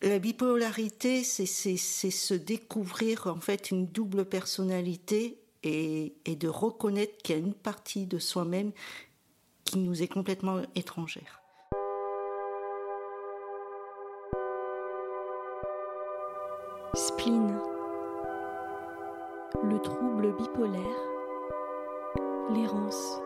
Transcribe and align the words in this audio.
La 0.00 0.20
bipolarité, 0.20 1.24
c'est 1.24 1.46
se 1.46 2.34
découvrir 2.34 3.26
en 3.26 3.40
fait 3.40 3.72
une 3.72 3.86
double 3.86 4.24
personnalité 4.24 5.40
et, 5.64 6.14
de 6.24 6.46
reconnaître 6.48 7.16
qu'il 7.18 7.34
y 7.34 7.38
a 7.38 7.42
une 7.42 7.54
partie 7.54 8.06
de 8.06 8.20
soi-même 8.20 8.70
qui 9.64 9.78
nous 9.78 10.00
est 10.00 10.08
complètement 10.08 10.62
étrangère. 10.76 11.42
Spleen. 16.94 17.58
Le 19.64 19.80
trouble 19.82 20.32
bipolaire. 20.36 20.82
L'errance. 22.54 23.20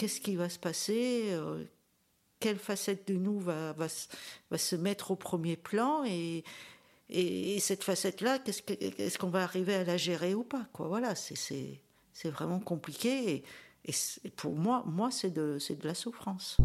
Qu'est-ce 0.00 0.20
qui 0.20 0.34
va 0.34 0.48
se 0.48 0.58
passer, 0.58 1.24
euh, 1.32 1.64
quelle 2.38 2.56
facette 2.56 3.06
de 3.08 3.14
nous 3.14 3.38
va, 3.38 3.74
va, 3.74 3.86
va, 4.50 4.58
se 4.58 4.74
mettre 4.74 5.10
au 5.10 5.16
premier 5.16 5.56
plan 5.56 6.04
et, 6.06 6.42
et, 7.10 7.60
cette 7.60 7.84
facette-là, 7.84 8.38
qu'est-ce 8.38 8.62
est-ce 8.72 9.18
qu'on 9.18 9.28
va 9.28 9.42
arriver 9.42 9.74
à 9.74 9.84
la 9.84 9.98
gérer 9.98 10.34
ou 10.34 10.42
pas 10.42 10.66
quoi 10.72 10.88
Voilà, 10.88 11.14
c'est 11.14 11.80
vraiment 12.24 12.60
compliqué 12.60 13.44
et, 13.84 13.94
et 14.24 14.30
pour 14.30 14.56
moi, 14.56 14.82
moi 14.86 15.10
c'est 15.10 15.30
de, 15.30 15.58
de 15.58 15.86
la 15.86 15.94
souffrance. 15.94 16.56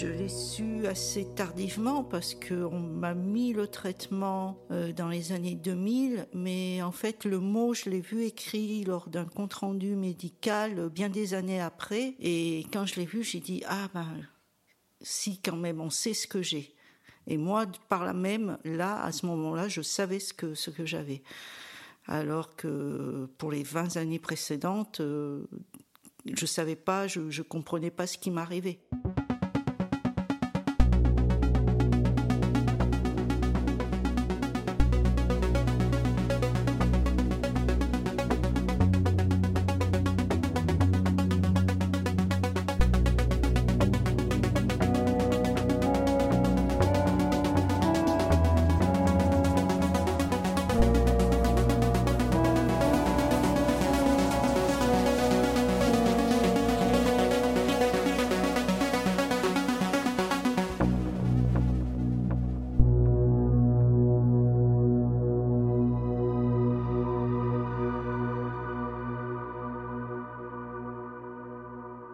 Je 0.00 0.06
l'ai 0.06 0.28
su 0.28 0.86
assez 0.86 1.26
tardivement 1.34 2.02
parce 2.02 2.34
qu'on 2.34 2.80
m'a 2.80 3.12
mis 3.12 3.52
le 3.52 3.66
traitement 3.66 4.58
euh, 4.70 4.90
dans 4.90 5.08
les 5.08 5.32
années 5.32 5.54
2000, 5.54 6.28
mais 6.32 6.80
en 6.80 6.92
fait 6.92 7.26
le 7.26 7.38
mot 7.38 7.74
je 7.74 7.90
l'ai 7.90 8.00
vu 8.00 8.22
écrit 8.24 8.84
lors 8.84 9.10
d'un 9.10 9.26
compte 9.26 9.52
rendu 9.52 9.94
médical 9.94 10.88
bien 10.88 11.10
des 11.10 11.34
années 11.34 11.60
après, 11.60 12.14
et 12.20 12.64
quand 12.72 12.86
je 12.86 12.96
l'ai 12.96 13.04
vu 13.04 13.22
j'ai 13.22 13.40
dit 13.40 13.62
ah 13.66 13.88
ben 13.92 14.08
si 15.02 15.38
quand 15.42 15.56
même 15.56 15.80
on 15.80 15.90
sait 15.90 16.14
ce 16.14 16.26
que 16.26 16.40
j'ai. 16.40 16.74
Et 17.26 17.36
moi 17.36 17.66
par 17.90 18.06
là 18.06 18.14
même 18.14 18.56
là 18.64 19.04
à 19.04 19.12
ce 19.12 19.26
moment-là 19.26 19.68
je 19.68 19.82
savais 19.82 20.20
ce 20.20 20.32
que 20.32 20.54
ce 20.54 20.70
que 20.70 20.86
j'avais, 20.86 21.22
alors 22.06 22.56
que 22.56 23.28
pour 23.36 23.52
les 23.52 23.62
20 23.62 23.98
années 23.98 24.18
précédentes 24.18 25.00
euh, 25.00 25.44
je 26.24 26.46
savais 26.46 26.76
pas, 26.76 27.08
je, 27.08 27.28
je 27.28 27.42
comprenais 27.42 27.90
pas 27.90 28.06
ce 28.06 28.16
qui 28.16 28.30
m'arrivait. 28.30 28.80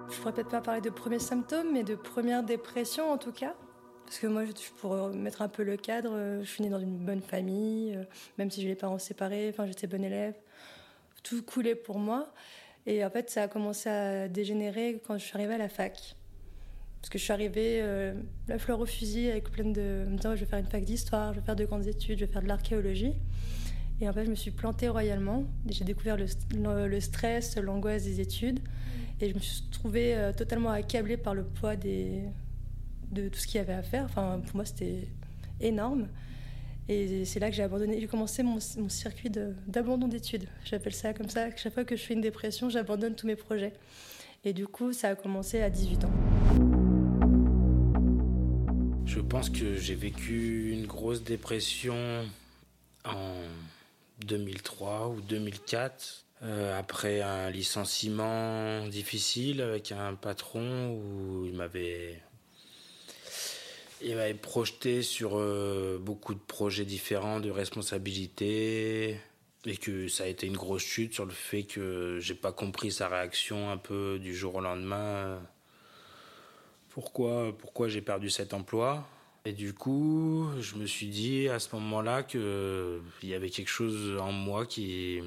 Peut-être 0.09 0.49
pas 0.49 0.61
parler 0.61 0.81
de 0.81 0.91
premiers 0.91 1.19
symptômes, 1.19 1.73
mais 1.73 1.85
de 1.85 1.95
première 1.95 2.43
dépression 2.43 3.11
en 3.11 3.19
tout 3.19 3.33
cas. 3.33 3.55
Parce 4.09 4.21
que 4.21 4.27
moi, 4.27 4.43
pour 4.81 5.11
mettre 5.11 5.43
un 5.43 5.49
peu 5.49 5.63
le 5.63 5.77
cadre, 5.77 6.13
euh, 6.15 6.41
je 6.43 6.49
suis 6.49 6.65
née 6.65 6.71
dans 6.71 6.81
une 6.81 6.97
bonne 6.97 7.21
famille, 7.21 7.95
euh, 7.95 8.05
même 8.39 8.51
si 8.51 8.63
j'ai 8.63 8.69
les 8.69 8.75
parents 8.75 8.99
séparés, 8.99 9.51
enfin, 9.51 9.67
j'étais 9.67 9.87
bonne 9.87 10.03
élève. 10.03 10.35
Tout 11.23 11.43
coulait 11.43 11.75
pour 11.75 11.99
moi. 11.99 12.33
Et 12.87 13.05
en 13.05 13.11
fait, 13.11 13.29
ça 13.29 13.43
a 13.43 13.49
commencé 13.49 13.91
à 13.91 14.29
dégénérer 14.29 15.03
quand 15.07 15.19
je 15.19 15.25
suis 15.25 15.37
arrivée 15.37 15.55
à 15.55 15.59
la 15.59 15.69
fac. 15.69 16.17
Parce 17.03 17.11
que 17.11 17.19
je 17.19 17.25
suis 17.25 17.35
arrivée 17.35 17.81
euh, 17.83 18.15
la 18.49 18.59
fleur 18.59 18.81
au 18.81 18.87
fusil 18.87 19.29
avec 19.31 19.51
plein 19.51 19.71
de. 19.71 20.07
disant, 20.09 20.35
je 20.35 20.41
vais 20.41 20.47
faire 20.47 20.59
une 20.59 20.71
fac 20.71 20.85
d'histoire, 20.85 21.35
je 21.35 21.41
vais 21.41 21.45
faire 21.45 21.57
de 21.57 21.67
grandes 21.67 21.87
études, 21.87 22.19
je 22.19 22.25
vais 22.25 22.33
faire 22.33 22.43
de 22.43 22.49
l'archéologie. 22.49 23.13
Et 24.01 24.09
en 24.09 24.13
fait, 24.15 24.25
je 24.25 24.31
me 24.31 24.37
suis 24.37 24.53
plantée 24.53 24.89
royalement. 24.89 25.45
J'ai 25.67 25.85
découvert 25.85 26.17
le 26.17 27.01
stress, 27.01 27.59
l'angoisse 27.59 28.05
des 28.05 28.23
études. 28.23 28.61
Et 29.21 29.31
je 29.31 29.34
me 29.34 29.41
suis 29.41 29.62
trouvée 29.71 30.15
euh, 30.15 30.33
totalement 30.33 30.71
accablée 30.71 31.17
par 31.17 31.34
le 31.34 31.45
poids 31.45 31.77
de 31.77 33.29
tout 33.29 33.39
ce 33.39 33.47
qu'il 33.47 33.56
y 33.56 33.59
avait 33.59 33.73
à 33.73 33.83
faire. 33.83 34.05
Enfin, 34.05 34.41
pour 34.47 34.56
moi, 34.56 34.65
c'était 34.65 35.09
énorme. 35.61 36.09
Et 36.89 37.25
c'est 37.25 37.41
là 37.41 37.51
que 37.51 37.56
j'ai 37.56 37.62
abandonné. 37.62 38.01
J'ai 38.01 38.06
commencé 38.06 38.43
mon, 38.43 38.59
mon 38.79 38.89
circuit 38.89 39.31
d'abandon 39.67 40.09
d'études. 40.09 40.49
J'appelle 40.65 40.95
ça 40.95 41.12
comme 41.12 41.29
ça. 41.29 41.55
Chaque 41.56 41.75
fois 41.75 41.84
que 41.84 41.97
je 41.97 42.03
fais 42.03 42.15
une 42.15 42.23
dépression, 42.23 42.71
j'abandonne 42.71 43.15
tous 43.15 43.27
mes 43.27 43.37
projets. 43.37 43.75
Et 44.45 44.53
du 44.53 44.67
coup, 44.67 44.93
ça 44.93 45.09
a 45.09 45.15
commencé 45.15 45.61
à 45.61 45.69
18 45.69 46.05
ans. 46.05 46.12
Je 49.05 49.21
pense 49.21 49.50
que 49.50 49.75
j'ai 49.77 49.95
vécu 49.95 50.71
une 50.73 50.87
grosse 50.87 51.23
dépression 51.23 52.25
en 53.05 53.35
2003 54.27 55.09
ou 55.09 55.21
2004. 55.21 56.25
Euh, 56.43 56.78
après 56.78 57.21
un 57.21 57.50
licenciement 57.50 58.87
difficile 58.87 59.60
avec 59.60 59.91
un 59.91 60.15
patron 60.15 60.93
où 60.93 61.44
il 61.47 61.54
m'avait 61.54 62.22
il 64.00 64.15
m'avait 64.15 64.34
projeté 64.34 65.03
sur 65.03 65.37
euh, 65.37 65.99
beaucoup 66.00 66.34
de 66.34 66.38
projets 66.38 66.84
différents 66.84 67.41
de 67.41 67.50
responsabilités 67.50 69.19
et 69.66 69.76
que 69.78 70.06
ça 70.06 70.25
a 70.25 70.26
été 70.28 70.47
une 70.47 70.56
grosse 70.56 70.84
chute 70.84 71.12
sur 71.12 71.25
le 71.25 71.32
fait 71.32 71.65
que 71.65 72.19
j'ai 72.21 72.37
pas 72.37 72.53
compris 72.53 72.93
sa 72.93 73.09
réaction 73.09 73.72
un 73.72 73.76
peu 73.76 74.20
du 74.20 74.32
jour 74.32 74.55
au 74.55 74.60
lendemain. 74.60 75.43
Pourquoi 76.91 77.53
pourquoi 77.59 77.88
j'ai 77.88 78.00
perdu 78.00 78.31
cet 78.31 78.55
emploi? 78.55 79.09
Et 79.44 79.53
du 79.53 79.75
coup 79.75 80.49
je 80.60 80.76
me 80.76 80.87
suis 80.87 81.09
dit 81.09 81.49
à 81.49 81.59
ce 81.59 81.75
moment-là 81.75 82.22
que 82.22 83.00
il 83.25 83.28
y 83.28 83.34
avait 83.34 83.50
quelque 83.50 83.70
chose 83.70 84.16
en 84.20 84.31
moi 84.31 84.66
qui 84.66 85.20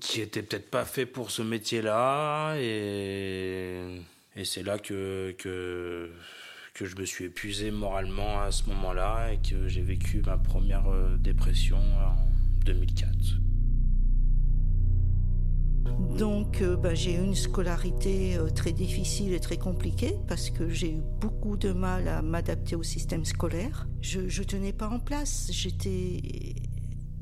qui 0.00 0.20
était 0.20 0.42
peut-être 0.42 0.70
pas 0.70 0.84
fait 0.84 1.06
pour 1.06 1.30
ce 1.30 1.42
métier-là 1.42 2.56
et, 2.58 4.00
c'est 4.44 4.62
là 4.62 4.78
que, 4.78 5.34
que, 5.38 6.10
que 6.74 6.84
je 6.86 6.96
me 6.96 7.04
suis 7.04 7.26
épuisé 7.26 7.70
moralement 7.70 8.40
à 8.40 8.50
ce 8.50 8.68
moment-là 8.70 9.32
et 9.32 9.38
que 9.38 9.68
j'ai 9.68 9.82
vécu 9.82 10.22
ma 10.24 10.38
première 10.38 10.88
euh, 10.88 11.16
dépression 11.18 11.76
en 11.76 12.16
2004. 12.64 13.42
Donc 16.16 16.60
euh, 16.60 16.76
bah, 16.76 16.94
j'ai 16.94 17.14
eu 17.14 17.22
une 17.22 17.34
scolarité 17.34 18.36
euh, 18.36 18.48
très 18.50 18.72
difficile 18.72 19.32
et 19.32 19.40
très 19.40 19.56
compliquée 19.56 20.14
parce 20.28 20.50
que 20.50 20.68
j'ai 20.68 20.92
eu 20.92 21.02
beaucoup 21.20 21.56
de 21.56 21.72
mal 21.72 22.08
à 22.08 22.22
m'adapter 22.22 22.76
au 22.76 22.82
système 22.82 23.24
scolaire. 23.24 23.86
Je 24.00 24.20
ne 24.20 24.44
tenais 24.44 24.72
pas 24.72 24.88
en 24.88 24.98
place. 24.98 25.48
J'étais 25.50 26.54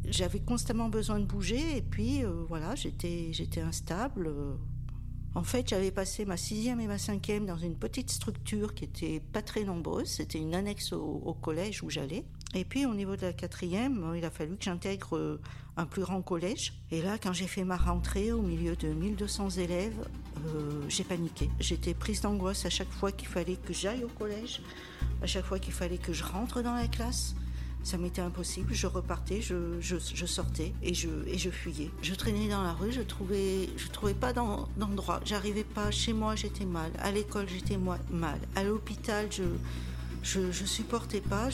j'avais 0.08 0.40
constamment 0.40 0.88
besoin 0.88 1.18
de 1.18 1.24
bouger 1.24 1.76
et 1.76 1.82
puis 1.82 2.24
euh, 2.24 2.44
voilà, 2.48 2.74
j'étais 2.74 3.60
instable. 3.60 4.30
En 5.34 5.44
fait, 5.44 5.68
j'avais 5.68 5.92
passé 5.92 6.24
ma 6.24 6.36
sixième 6.36 6.80
et 6.80 6.88
ma 6.88 6.98
cinquième 6.98 7.46
dans 7.46 7.56
une 7.56 7.76
petite 7.76 8.10
structure 8.10 8.74
qui 8.74 8.84
était 8.84 9.20
pas 9.20 9.42
très 9.42 9.62
nombreuse. 9.62 10.08
C'était 10.08 10.38
une 10.38 10.54
annexe 10.54 10.92
au, 10.92 11.36
collège 11.40 11.84
où 11.84 11.90
j'allais. 11.90 12.24
Et 12.52 12.64
puis 12.64 12.84
au 12.84 12.94
niveau 12.94 13.14
de 13.14 13.22
la 13.22 13.32
quatrième, 13.32 14.12
il 14.16 14.24
a 14.24 14.30
fallu 14.30 14.56
que 14.56 14.64
j'intègre 14.64 15.16
euh, 15.16 15.40
un 15.76 15.86
plus 15.86 16.02
grand 16.02 16.20
collège. 16.20 16.72
Et 16.90 17.00
là, 17.00 17.16
quand 17.16 17.32
j'ai 17.32 17.46
fait 17.46 17.62
ma 17.62 17.76
rentrée 17.76 18.32
au 18.32 18.42
milieu 18.42 18.74
de 18.74 18.88
1200 18.88 19.50
élèves, 19.50 20.04
euh, 20.46 20.82
j'ai 20.88 21.04
paniqué. 21.04 21.48
J'étais 21.60 21.94
prise 21.94 22.22
d'angoisse 22.22 22.66
à 22.66 22.70
chaque 22.70 22.90
fois 22.90 23.12
qu'il 23.12 23.28
fallait 23.28 23.56
que 23.56 23.72
j'aille 23.72 24.02
au 24.02 24.08
collège, 24.08 24.62
à 25.22 25.26
chaque 25.26 25.44
fois 25.44 25.60
qu'il 25.60 25.72
fallait 25.72 25.98
que 25.98 26.12
je 26.12 26.24
rentre 26.24 26.60
dans 26.60 26.74
la 26.74 26.88
classe 26.88 27.36
ça 27.82 27.98
m'était 27.98 28.20
impossible. 28.20 28.72
Je 28.72 28.86
repartais, 28.86 29.40
je, 29.40 30.26
sortais 30.26 30.72
et 30.82 30.94
je, 30.94 31.50
fuyais. 31.50 31.90
Je 32.02 32.14
traînais 32.14 32.48
dans 32.48 32.62
la 32.62 32.72
rue, 32.72 32.92
je 32.92 33.00
trouvais, 33.00 33.68
je 33.76 33.88
trouvais 33.88 34.14
pas 34.14 34.32
d'endroit. 34.32 35.20
J'arrivais 35.24 35.64
pas. 35.64 35.90
Chez 35.90 36.12
moi, 36.12 36.36
j'étais 36.36 36.66
mal. 36.66 36.92
À 36.98 37.10
l'école, 37.10 37.48
j'étais 37.48 37.78
mal. 37.78 38.38
À 38.54 38.64
l'hôpital, 38.64 39.28
je, 39.30 39.42
je, 40.22 40.64
supportais 40.64 41.20
pas. 41.20 41.48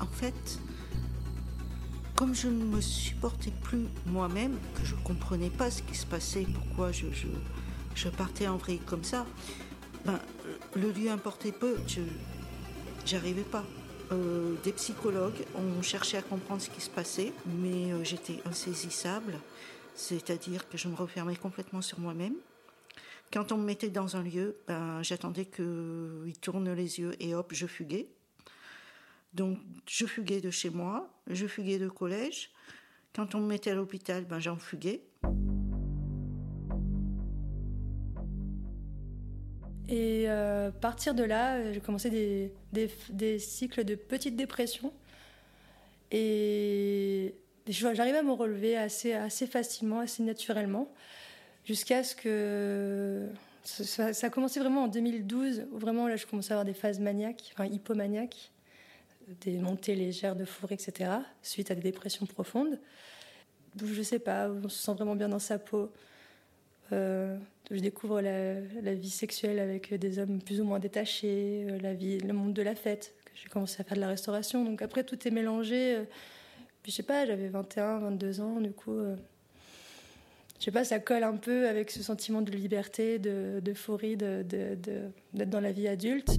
En 0.00 0.06
fait, 0.06 0.58
comme 2.14 2.34
je 2.34 2.48
ne 2.48 2.64
me 2.64 2.80
supportais 2.80 3.52
plus 3.62 3.86
moi-même, 4.06 4.56
que 4.74 4.84
je 4.84 4.94
ne 4.94 5.00
comprenais 5.00 5.50
pas 5.50 5.70
ce 5.70 5.82
qui 5.82 5.96
se 5.96 6.06
passait, 6.06 6.46
pourquoi 6.52 6.90
je, 6.92 8.08
partais 8.08 8.48
en 8.48 8.56
vrille 8.56 8.80
comme 8.80 9.04
ça, 9.04 9.26
ben, 10.06 10.18
le 10.74 10.90
lieu 10.92 11.10
importait 11.10 11.52
peu, 11.52 11.76
je 11.86 12.00
n'arrivais 13.12 13.42
pas. 13.42 13.64
Euh, 14.10 14.54
des 14.64 14.72
psychologues 14.72 15.44
ont 15.54 15.82
cherché 15.82 16.16
à 16.16 16.22
comprendre 16.22 16.62
ce 16.62 16.70
qui 16.70 16.80
se 16.80 16.88
passait, 16.88 17.32
mais 17.46 17.92
euh, 17.92 18.04
j'étais 18.04 18.40
insaisissable, 18.46 19.34
c'est-à-dire 19.94 20.68
que 20.68 20.78
je 20.78 20.88
me 20.88 20.94
refermais 20.94 21.36
complètement 21.36 21.82
sur 21.82 22.00
moi-même. 22.00 22.34
Quand 23.30 23.52
on 23.52 23.58
me 23.58 23.64
mettait 23.64 23.90
dans 23.90 24.16
un 24.16 24.22
lieu, 24.22 24.56
ben, 24.66 25.02
j'attendais 25.02 25.44
qu'il 25.44 26.38
tourne 26.40 26.72
les 26.72 27.00
yeux 27.00 27.14
et 27.20 27.34
hop, 27.34 27.52
je 27.52 27.66
fuguais. 27.66 28.08
Donc, 29.34 29.58
je 29.86 30.06
fuguais 30.06 30.40
de 30.40 30.50
chez 30.50 30.70
moi, 30.70 31.10
je 31.26 31.46
fuguais 31.46 31.78
de 31.78 31.88
collège. 31.88 32.50
Quand 33.14 33.34
on 33.34 33.40
me 33.40 33.46
mettait 33.46 33.72
à 33.72 33.74
l'hôpital, 33.74 34.24
ben, 34.24 34.38
j'en 34.38 34.56
fuguais. 34.56 35.02
Et 40.28 40.30
euh, 40.30 40.70
partir 40.70 41.14
de 41.14 41.24
là, 41.24 41.72
j'ai 41.72 41.80
commencé 41.80 42.50
des, 42.72 43.38
cycles 43.38 43.84
de 43.84 43.94
petites 43.94 44.36
dépressions. 44.36 44.92
Et 46.10 47.34
j'arrivais 47.66 48.18
à 48.18 48.22
me 48.22 48.32
relever 48.32 48.76
assez, 48.76 49.46
facilement, 49.46 50.00
assez 50.00 50.22
naturellement, 50.22 50.92
jusqu'à 51.64 52.04
ce 52.04 52.14
que 52.14 53.26
ça, 53.64 54.10
a 54.20 54.30
commencé 54.30 54.60
vraiment 54.60 54.84
en 54.84 54.88
2012, 54.88 55.64
où 55.72 55.78
vraiment 55.78 56.08
là, 56.08 56.16
je 56.16 56.26
commençais 56.26 56.52
à 56.52 56.56
avoir 56.56 56.66
des 56.66 56.74
phases 56.78 57.00
maniaques, 57.00 57.50
enfin 57.54 57.64
hypomaniaques 57.64 58.50
des 59.40 59.58
montées 59.58 59.94
légères 59.94 60.36
de 60.36 60.44
fourrure, 60.44 60.72
etc., 60.72 61.10
suite 61.42 61.70
à 61.70 61.74
des 61.74 61.82
dépressions 61.82 62.26
profondes. 62.26 62.78
Je 63.82 64.02
sais 64.02 64.18
pas, 64.18 64.50
on 64.50 64.68
se 64.68 64.82
sent 64.82 64.92
vraiment 64.92 65.16
bien 65.16 65.28
dans 65.30 65.38
sa 65.38 65.58
peau. 65.58 65.90
Euh, 66.92 67.36
je 67.70 67.80
découvre 67.80 68.20
la, 68.20 68.94
vie 68.94 69.10
sexuelle 69.10 69.58
avec 69.58 69.92
des 69.94 70.18
hommes 70.18 70.40
plus 70.40 70.60
ou 70.60 70.64
moins 70.64 70.78
détachés, 70.78 71.66
euh, 71.68 71.78
la 71.80 71.94
vie, 71.94 72.18
le 72.18 72.32
monde 72.32 72.54
de 72.54 72.62
la 72.62 72.74
fête. 72.74 73.14
J'ai 73.34 73.48
commencé 73.48 73.80
à 73.80 73.84
faire 73.84 73.96
de 73.96 74.00
la 74.00 74.08
restauration, 74.08 74.64
donc 74.64 74.82
après 74.82 75.04
tout 75.04 75.28
est 75.28 75.30
mélangé. 75.30 75.96
Euh, 75.96 76.04
je 76.86 76.90
sais 76.90 77.02
pas, 77.02 77.26
j'avais 77.26 77.48
21, 77.48 77.98
22 77.98 78.40
ans, 78.40 78.60
du 78.60 78.70
coup, 78.70 78.98
je 80.58 80.64
sais 80.64 80.70
pas, 80.70 80.84
ça 80.84 80.98
colle 80.98 81.22
un 81.22 81.36
peu 81.36 81.68
avec 81.68 81.90
ce 81.90 82.02
sentiment 82.02 82.42
de 82.42 82.50
liberté, 82.50 83.18
d'euphorie, 83.18 84.16
de, 84.16 84.42
d'être 84.42 85.50
dans 85.50 85.60
la 85.60 85.70
vie 85.70 85.86
adulte. 85.86 86.30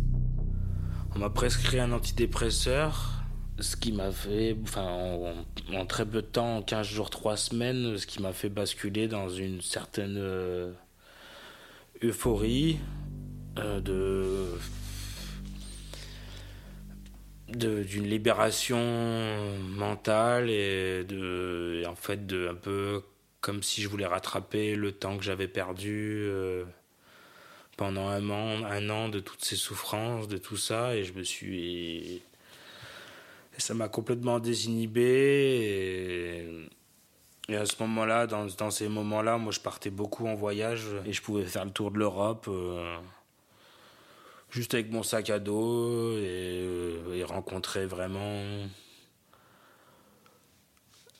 On 1.15 1.19
m'a 1.19 1.29
prescrit 1.29 1.79
un 1.79 1.91
antidépresseur, 1.91 3.23
ce 3.59 3.75
qui 3.75 3.93
m'a 3.93 4.11
fait, 4.11 4.57
en, 4.75 5.85
très 5.85 6.05
peu 6.05 6.21
de 6.21 6.27
temps, 6.27 6.57
en 6.57 6.61
15 6.61 6.85
jours, 6.85 7.09
3 7.09 7.37
semaines, 7.37 7.97
ce 7.97 8.05
qui 8.05 8.21
m'a 8.21 8.33
fait 8.33 8.49
basculer 8.49 9.07
dans 9.07 9.29
une 9.29 9.61
certaine 9.61 10.17
euh, 10.17 10.73
euphorie 12.03 12.79
euh, 13.57 13.79
de 13.79 14.57
d'une 17.47 18.07
libération 18.07 18.77
mentale 19.59 20.51
et 20.51 21.03
de 21.03 21.83
en 21.87 21.95
fait 21.95 22.27
de 22.27 22.47
un 22.47 22.53
peu 22.53 23.01
comme 23.41 23.63
si 23.63 23.81
je 23.81 23.87
voulais 23.87 24.05
rattraper 24.05 24.75
le 24.75 24.91
temps 24.91 25.17
que 25.17 25.23
j'avais 25.23 25.47
perdu 25.47 26.19
euh, 26.27 26.63
pendant 27.77 28.07
un 28.07 28.29
an, 28.29 28.63
un 28.65 28.89
an 28.89 29.09
de 29.09 29.19
toutes 29.19 29.43
ces 29.43 29.55
souffrances, 29.55 30.27
de 30.27 30.37
tout 30.37 30.57
ça, 30.57 30.95
et 30.95 31.03
je 31.05 31.13
me 31.13 31.23
suis. 31.23 32.21
ça 33.57 33.73
m'a 33.73 33.87
complètement 33.87 34.39
désinhibé. 34.39 35.01
Et, 35.01 36.69
à 37.55 37.65
ce 37.65 37.75
moment-là, 37.81 38.27
dans, 38.27 38.45
dans 38.45 38.71
ces 38.71 38.87
moments-là, 38.87 39.37
moi 39.37 39.51
je 39.51 39.59
partais 39.59 39.89
beaucoup 39.89 40.27
en 40.27 40.35
voyage 40.35 40.85
et 41.05 41.13
je 41.13 41.21
pouvais 41.21 41.45
faire 41.45 41.65
le 41.65 41.71
tour 41.71 41.91
de 41.91 41.97
l'Europe. 41.97 42.45
Euh, 42.47 42.97
juste 44.49 44.73
avec 44.73 44.91
mon 44.91 45.03
sac 45.03 45.29
à 45.29 45.39
dos 45.39 46.17
et, 46.17 46.95
et 47.13 47.23
rencontrer 47.23 47.85
vraiment 47.85 48.43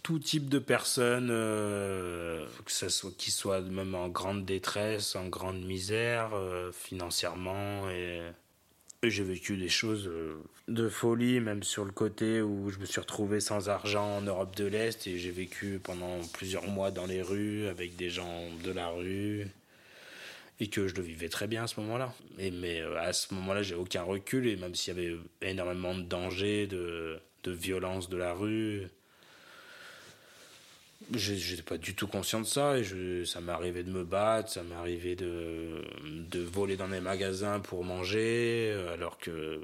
tout 0.09 0.17
type 0.17 0.49
de 0.49 0.57
personnes, 0.57 1.29
euh, 1.29 2.47
que 2.65 2.71
soit 2.71 3.15
qui 3.15 3.29
soient 3.29 3.61
même 3.61 3.93
en 3.93 4.07
grande 4.07 4.43
détresse, 4.43 5.15
en 5.15 5.27
grande 5.27 5.63
misère, 5.63 6.31
euh, 6.33 6.71
financièrement. 6.71 7.87
Et, 7.91 8.21
j'ai 9.03 9.23
vécu 9.23 9.55
des 9.55 9.69
choses 9.69 10.07
euh, 10.07 10.35
de 10.67 10.89
folie, 10.89 11.39
même 11.39 11.63
sur 11.63 11.85
le 11.85 11.91
côté 11.91 12.41
où 12.41 12.69
je 12.69 12.79
me 12.79 12.85
suis 12.85 12.99
retrouvé 12.99 13.39
sans 13.39 13.69
argent 13.69 14.17
en 14.17 14.21
Europe 14.21 14.55
de 14.57 14.65
l'Est 14.65 15.07
et 15.07 15.17
j'ai 15.17 15.31
vécu 15.31 15.79
pendant 15.81 16.19
plusieurs 16.33 16.67
mois 16.67 16.91
dans 16.91 17.05
les 17.05 17.21
rues 17.21 17.67
avec 17.67 17.95
des 17.95 18.09
gens 18.09 18.43
de 18.63 18.71
la 18.71 18.89
rue 18.89 19.47
et 20.59 20.67
que 20.67 20.89
je 20.89 20.95
le 20.95 21.01
vivais 21.01 21.29
très 21.29 21.47
bien 21.47 21.63
à 21.63 21.67
ce 21.67 21.79
moment-là. 21.79 22.13
Mais, 22.37 22.81
à 22.99 23.13
ce 23.13 23.33
moment-là, 23.33 23.63
j'ai 23.63 23.75
aucun 23.75 24.03
recul 24.03 24.45
et 24.47 24.57
même 24.57 24.75
s'il 24.75 24.93
y 24.93 24.99
avait 24.99 25.15
énormément 25.41 25.95
de 25.95 26.01
dangers, 26.01 26.67
de, 26.67 27.19
de 27.43 27.51
violence 27.51 28.09
de 28.09 28.17
la 28.17 28.33
rue, 28.33 28.89
J'étais 31.13 31.63
pas 31.63 31.77
du 31.77 31.95
tout 31.95 32.07
conscient 32.07 32.41
de 32.41 32.45
ça 32.45 32.77
et 32.77 32.83
je, 32.83 33.23
ça 33.23 33.39
m'arrivait 33.39 33.83
de 33.83 33.91
me 33.91 34.03
battre, 34.03 34.49
ça 34.49 34.63
m'arrivait 34.63 35.15
de, 35.15 35.81
de 36.29 36.39
voler 36.41 36.75
dans 36.75 36.87
les 36.87 36.99
magasins 36.99 37.59
pour 37.61 37.83
manger, 37.85 38.71
alors 38.93 39.17
que 39.17 39.61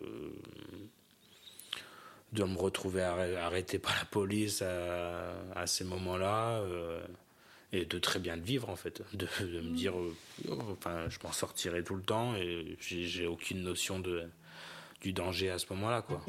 de 2.32 2.44
me 2.44 2.58
retrouver 2.58 3.04
arrêté 3.04 3.80
par 3.80 3.96
la 3.98 4.06
police 4.06 4.62
à, 4.62 5.34
à 5.56 5.68
ces 5.68 5.84
moments-là 5.84 6.60
euh, 6.62 7.06
et 7.72 7.86
de 7.86 8.00
très 8.00 8.20
bien 8.20 8.38
de 8.38 8.44
vivre 8.44 8.70
en 8.70 8.76
fait, 8.76 9.02
de, 9.14 9.28
de 9.46 9.62
me 9.62 9.76
dire, 9.76 9.98
euh, 9.98 10.16
oh, 10.50 10.58
enfin, 10.72 11.08
je 11.10 11.18
m'en 11.24 11.32
sortirai 11.32 11.84
tout 11.84 11.96
le 11.96 12.02
temps 12.02 12.36
et 12.36 12.78
j'ai 12.80 13.28
aucune 13.28 13.62
notion 13.62 14.00
de, 14.00 14.24
du 15.02 15.14
danger 15.14 15.50
à 15.50 15.60
ce 15.60 15.66
moment-là, 15.72 16.02
quoi. 16.02 16.26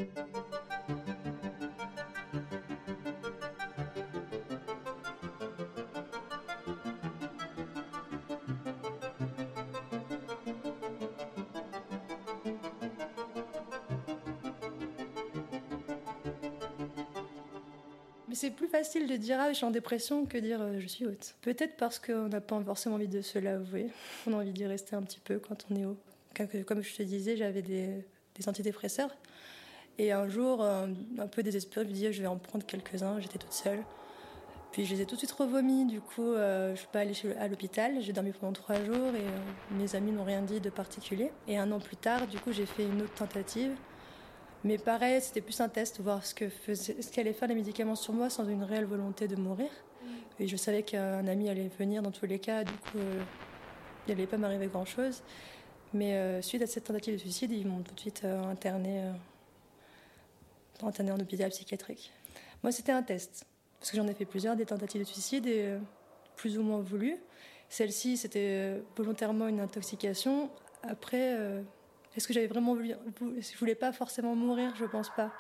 C'est 18.37 18.51
plus 18.51 18.69
facile 18.69 19.09
de 19.09 19.17
dire 19.17 19.39
ah, 19.41 19.49
je 19.49 19.57
suis 19.57 19.65
en 19.65 19.71
dépression 19.71 20.27
que 20.27 20.39
dire 20.39 20.61
euh, 20.61 20.79
je 20.79 20.87
suis 20.87 21.07
haute. 21.07 21.35
Peut-être 21.43 21.77
parce 21.77 21.99
qu'on 21.99 22.29
n'a 22.29 22.41
pas 22.41 22.61
forcément 22.63 22.97
envie 22.97 23.09
de 23.09 23.21
se 23.23 23.39
l'avouer. 23.39 23.89
On 24.27 24.33
a 24.35 24.37
envie 24.37 24.53
d'y 24.53 24.67
rester 24.67 24.95
un 24.95 25.03
petit 25.03 25.21
peu 25.21 25.39
quand 25.39 25.67
on 25.71 25.77
est 25.77 25.85
haut. 25.85 25.97
Comme 26.67 26.83
je 26.83 26.95
te 26.95 27.03
disais, 27.03 27.37
j'avais 27.37 27.63
des, 27.63 28.05
antidépresseurs. 28.47 29.11
Et 29.99 30.13
un 30.13 30.29
jour, 30.29 30.63
un, 30.63 31.27
peu 31.27 31.43
désespéré, 31.43 31.87
je 31.87 31.91
me 31.91 31.95
disais 31.95 32.13
je 32.13 32.21
vais 32.21 32.29
en 32.29 32.37
prendre 32.37 32.67
quelques-uns. 32.67 33.19
J'étais 33.21 33.39
toute 33.39 33.55
seule. 33.55 33.83
Puis 34.73 34.85
je 34.85 34.95
les 34.95 35.01
ai 35.01 35.07
tout 35.07 35.15
de 35.15 35.21
suite 35.21 35.33
revomis. 35.33 35.87
Du 35.87 36.03
coup, 36.03 36.23
euh, 36.23 36.75
je 36.75 36.81
suis 36.81 36.89
pas 36.89 37.01
allée 37.01 37.15
à 37.41 37.49
l'hôpital. 37.49 38.03
J'ai 38.03 38.13
dormi 38.13 38.33
pendant 38.33 38.53
trois 38.53 38.77
jours 38.85 39.15
et 39.15 39.23
euh, 39.23 39.79
mes 39.79 39.97
amis 39.97 40.13
n'ont 40.13 40.25
rien 40.25 40.43
dit 40.43 40.61
de 40.61 40.69
particulier. 40.69 41.31
Et 41.49 41.57
un 41.57 41.73
an 41.73 41.79
plus 41.79 41.97
tard, 41.97 42.27
du 42.27 42.39
coup, 42.39 42.53
j'ai 42.53 42.67
fait 42.67 42.85
une 42.85 43.01
autre 43.01 43.15
tentative. 43.15 43.73
Mais 44.67 44.79
pareil, 44.79 45.21
c'était 45.21 45.41
plus 45.41 45.61
un 45.61 45.69
test, 45.69 46.01
voir 46.01 46.27
ce 46.27 46.35
que 46.35 46.49
faisait, 46.49 47.01
ce 47.01 47.13
qu'allait 47.13 47.33
faire 47.33 47.47
les 47.47 47.55
médicaments 47.55 47.95
sur 47.95 48.13
moi 48.13 48.29
sans 48.29 48.49
une 48.49 48.65
réelle 48.65 48.85
volonté 48.85 49.29
de 49.29 49.37
mourir. 49.37 49.71
Mm. 50.03 50.09
Et 50.41 50.49
je 50.49 50.57
savais 50.57 50.83
qu'un 50.83 51.25
ami 51.29 51.49
allait 51.49 51.71
venir 51.79 52.03
dans 52.03 52.11
tous 52.11 52.27
les 52.27 52.41
cas, 52.41 52.65
du 52.65 52.73
coup, 52.73 52.99
euh, 52.99 53.23
il 54.07 54.11
n'allait 54.11 54.27
pas 54.27 54.39
m'arriver 54.39 54.67
grand-chose. 54.67 55.23
Mais 55.95 56.15
euh, 56.15 56.43
suite 56.43 56.63
à 56.63 56.67
cette 56.67 56.83
tentative 56.83 57.15
de 57.15 57.19
suicide, 57.19 57.53
ils 57.53 57.65
m'ont 57.65 57.81
tout 57.83 57.95
de 57.95 58.01
suite 58.01 58.23
euh, 58.25 58.43
interné, 58.43 59.05
interné 60.83 61.13
en 61.13 61.21
hôpital 61.21 61.49
psychiatrique. 61.51 62.11
Moi, 62.65 62.73
c'était 62.73 62.91
un 62.91 63.05
test, 63.05 63.47
parce 63.79 63.93
que 63.93 63.97
j'en 63.97 64.09
ai 64.09 64.15
fait 64.15 64.25
plusieurs, 64.25 64.57
des 64.57 64.67
tentatives 64.67 65.03
de 65.03 65.07
suicide, 65.07 65.47
et 65.47 65.77
plus 66.35 66.59
ou 66.59 66.63
moins 66.63 66.81
voulues. 66.81 67.19
Celle-ci, 67.69 68.17
c'était 68.17 68.83
volontairement 68.97 69.47
une 69.47 69.61
intoxication. 69.61 70.51
Après, 70.83 71.37
est-ce 72.17 72.27
que 72.27 72.33
j'avais 72.33 72.47
vraiment 72.47 72.75
voulu. 72.75 72.95
Je 73.21 73.59
voulais 73.59 73.75
pas 73.75 73.93
forcément 73.93 74.35
mourir, 74.35 74.75
je 74.77 74.85
pense 74.85 75.11
pas. 75.11 75.33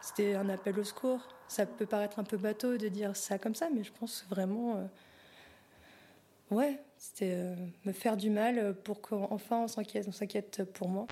C'était 0.00 0.34
un 0.34 0.48
appel 0.48 0.78
au 0.78 0.84
secours. 0.84 1.20
Ça 1.46 1.64
peut 1.64 1.86
paraître 1.86 2.18
un 2.18 2.24
peu 2.24 2.36
bateau 2.36 2.76
de 2.76 2.88
dire 2.88 3.14
ça 3.14 3.38
comme 3.38 3.54
ça, 3.54 3.68
mais 3.72 3.84
je 3.84 3.92
pense 3.92 4.26
vraiment. 4.28 4.76
Euh, 4.76 6.54
ouais, 6.54 6.80
c'était 6.98 7.34
euh, 7.34 7.54
me 7.84 7.92
faire 7.92 8.16
du 8.16 8.30
mal 8.30 8.74
pour 8.82 9.00
qu'enfin 9.00 9.58
on 9.58 9.68
s'inquiète, 9.68 10.06
on 10.08 10.12
s'inquiète 10.12 10.64
pour 10.72 10.88
moi. 10.88 11.06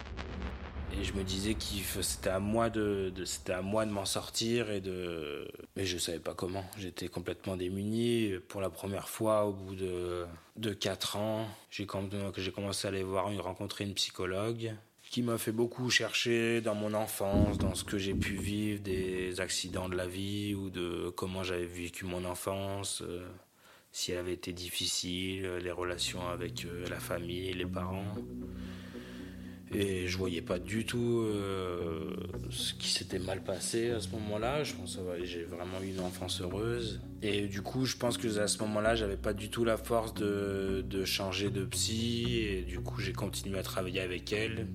Et 0.98 1.04
je 1.04 1.12
me 1.14 1.22
disais 1.22 1.54
que 1.54 2.02
c'était 2.02 2.30
à 2.30 2.40
moi 2.40 2.68
de, 2.70 3.12
c'était 3.24 3.52
à 3.52 3.62
moi 3.62 3.86
de 3.86 3.90
m'en 3.90 4.04
sortir 4.04 4.70
et 4.70 4.80
de 4.80 5.48
mais 5.76 5.86
je 5.86 5.98
savais 5.98 6.18
pas 6.18 6.34
comment. 6.34 6.64
J'étais 6.78 7.08
complètement 7.08 7.56
démuni 7.56 8.34
pour 8.48 8.60
la 8.60 8.70
première 8.70 9.08
fois 9.08 9.46
au 9.46 9.52
bout 9.52 9.74
de 9.74 10.26
de 10.56 10.72
quatre 10.72 11.16
ans. 11.16 11.46
J'ai 11.70 11.86
commencé 11.86 12.86
à 12.86 12.90
aller 12.90 13.02
voir 13.02 13.30
rencontrer 13.38 13.84
une 13.84 13.94
psychologue 13.94 14.74
qui 15.10 15.22
m'a 15.22 15.38
fait 15.38 15.52
beaucoup 15.52 15.90
chercher 15.90 16.60
dans 16.60 16.76
mon 16.76 16.94
enfance, 16.94 17.58
dans 17.58 17.74
ce 17.74 17.82
que 17.82 17.98
j'ai 17.98 18.14
pu 18.14 18.34
vivre, 18.34 18.80
des 18.80 19.40
accidents 19.40 19.88
de 19.88 19.96
la 19.96 20.06
vie 20.06 20.54
ou 20.54 20.70
de 20.70 21.12
comment 21.16 21.42
j'avais 21.42 21.66
vécu 21.66 22.04
mon 22.04 22.24
enfance, 22.24 23.02
euh, 23.02 23.26
si 23.90 24.12
elle 24.12 24.18
avait 24.18 24.34
été 24.34 24.52
difficile, 24.52 25.56
les 25.56 25.72
relations 25.72 26.28
avec 26.28 26.64
euh, 26.64 26.88
la 26.88 27.00
famille, 27.00 27.52
les 27.52 27.66
parents. 27.66 28.14
Et 29.72 30.08
je 30.08 30.18
voyais 30.18 30.40
pas 30.40 30.58
du 30.58 30.84
tout 30.84 31.22
euh, 31.24 32.10
ce 32.50 32.74
qui 32.74 32.88
s'était 32.88 33.20
mal 33.20 33.42
passé 33.42 33.90
à 33.90 34.00
ce 34.00 34.08
moment-là. 34.10 34.64
Je 34.64 34.74
pense 34.74 34.96
que 34.96 35.24
j'ai 35.24 35.44
vraiment 35.44 35.80
eu 35.80 35.90
une 35.90 36.00
enfance 36.00 36.40
heureuse. 36.40 37.00
Et 37.22 37.46
du 37.46 37.62
coup, 37.62 37.86
je 37.86 37.96
pense 37.96 38.18
que 38.18 38.38
à 38.38 38.48
ce 38.48 38.58
moment-là, 38.62 38.96
j'avais 38.96 39.16
pas 39.16 39.32
du 39.32 39.48
tout 39.48 39.64
la 39.64 39.76
force 39.76 40.12
de, 40.14 40.84
de 40.88 41.04
changer 41.04 41.50
de 41.50 41.64
psy. 41.64 42.38
Et 42.40 42.62
du 42.62 42.80
coup, 42.80 43.00
j'ai 43.00 43.12
continué 43.12 43.58
à 43.60 43.62
travailler 43.62 44.00
avec 44.00 44.32
elle. 44.32 44.66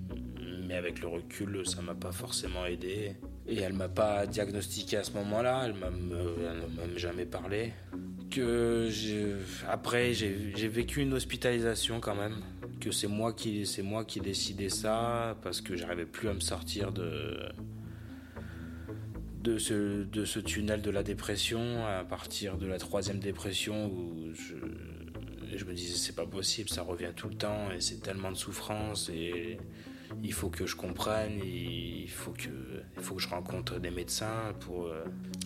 Mais 0.66 0.76
avec 0.76 1.02
le 1.02 1.08
recul, 1.08 1.64
ça 1.66 1.82
m'a 1.82 1.94
pas 1.94 2.14
forcément 2.14 2.66
aidé. 2.66 3.18
Et 3.48 3.58
elle 3.60 3.74
m'a 3.74 3.90
pas 3.90 4.26
diagnostiqué 4.26 4.98
à 4.98 5.04
ce 5.04 5.12
moment-là. 5.12 5.64
Elle 5.66 5.74
m'a 5.74 5.92
même 5.92 6.98
jamais 6.98 7.26
parlé. 7.26 7.74
Que 8.32 8.90
après, 9.70 10.14
j'ai 10.14 10.68
vécu 10.70 11.02
une 11.02 11.14
hospitalisation 11.14 12.00
quand 12.00 12.16
même 12.16 12.38
que 12.86 12.92
c'est 12.92 13.08
moi 13.08 13.34
qui 13.34 13.66
c'est 13.66 13.82
moi 13.82 14.06
qui 14.06 14.20
décidais 14.20 14.70
ça 14.70 15.36
parce 15.42 15.60
que 15.60 15.76
j'arrivais 15.76 16.06
plus 16.06 16.30
à 16.30 16.36
me 16.36 16.40
sortir 16.40 16.92
de 16.92 17.40
de 19.42 19.58
ce, 19.58 20.04
de 20.04 20.24
ce 20.24 20.40
tunnel 20.40 20.84
de 20.84 20.92
la 20.92 21.02
dépression 21.02 21.84
à 21.88 22.04
partir 22.04 22.58
de 22.58 22.68
la 22.68 22.78
troisième 22.78 23.20
dépression 23.20 23.88
où 23.88 24.32
je, 24.34 24.56
je 25.58 25.66
me 25.66 25.74
disais 25.74 25.98
c'est 25.98 26.16
pas 26.16 26.28
possible 26.28 26.70
ça 26.70 26.84
revient 26.84 27.12
tout 27.16 27.28
le 27.28 27.34
temps 27.36 27.72
et 27.72 27.82
c'est 27.82 28.02
tellement 28.02 28.32
de 28.32 28.38
souffrance 28.38 29.10
et 29.10 29.58
il 30.24 30.32
faut 30.34 30.50
que 30.50 30.68
je 30.68 30.76
comprenne, 30.76 31.42
il 31.44 32.10
faut 32.10 32.32
que, 32.32 32.50
il 32.96 33.02
faut 33.02 33.16
que 33.16 33.22
je 33.22 33.28
rencontre 33.28 33.80
des 33.80 33.90
médecins. 33.90 34.54
Pour, 34.60 34.90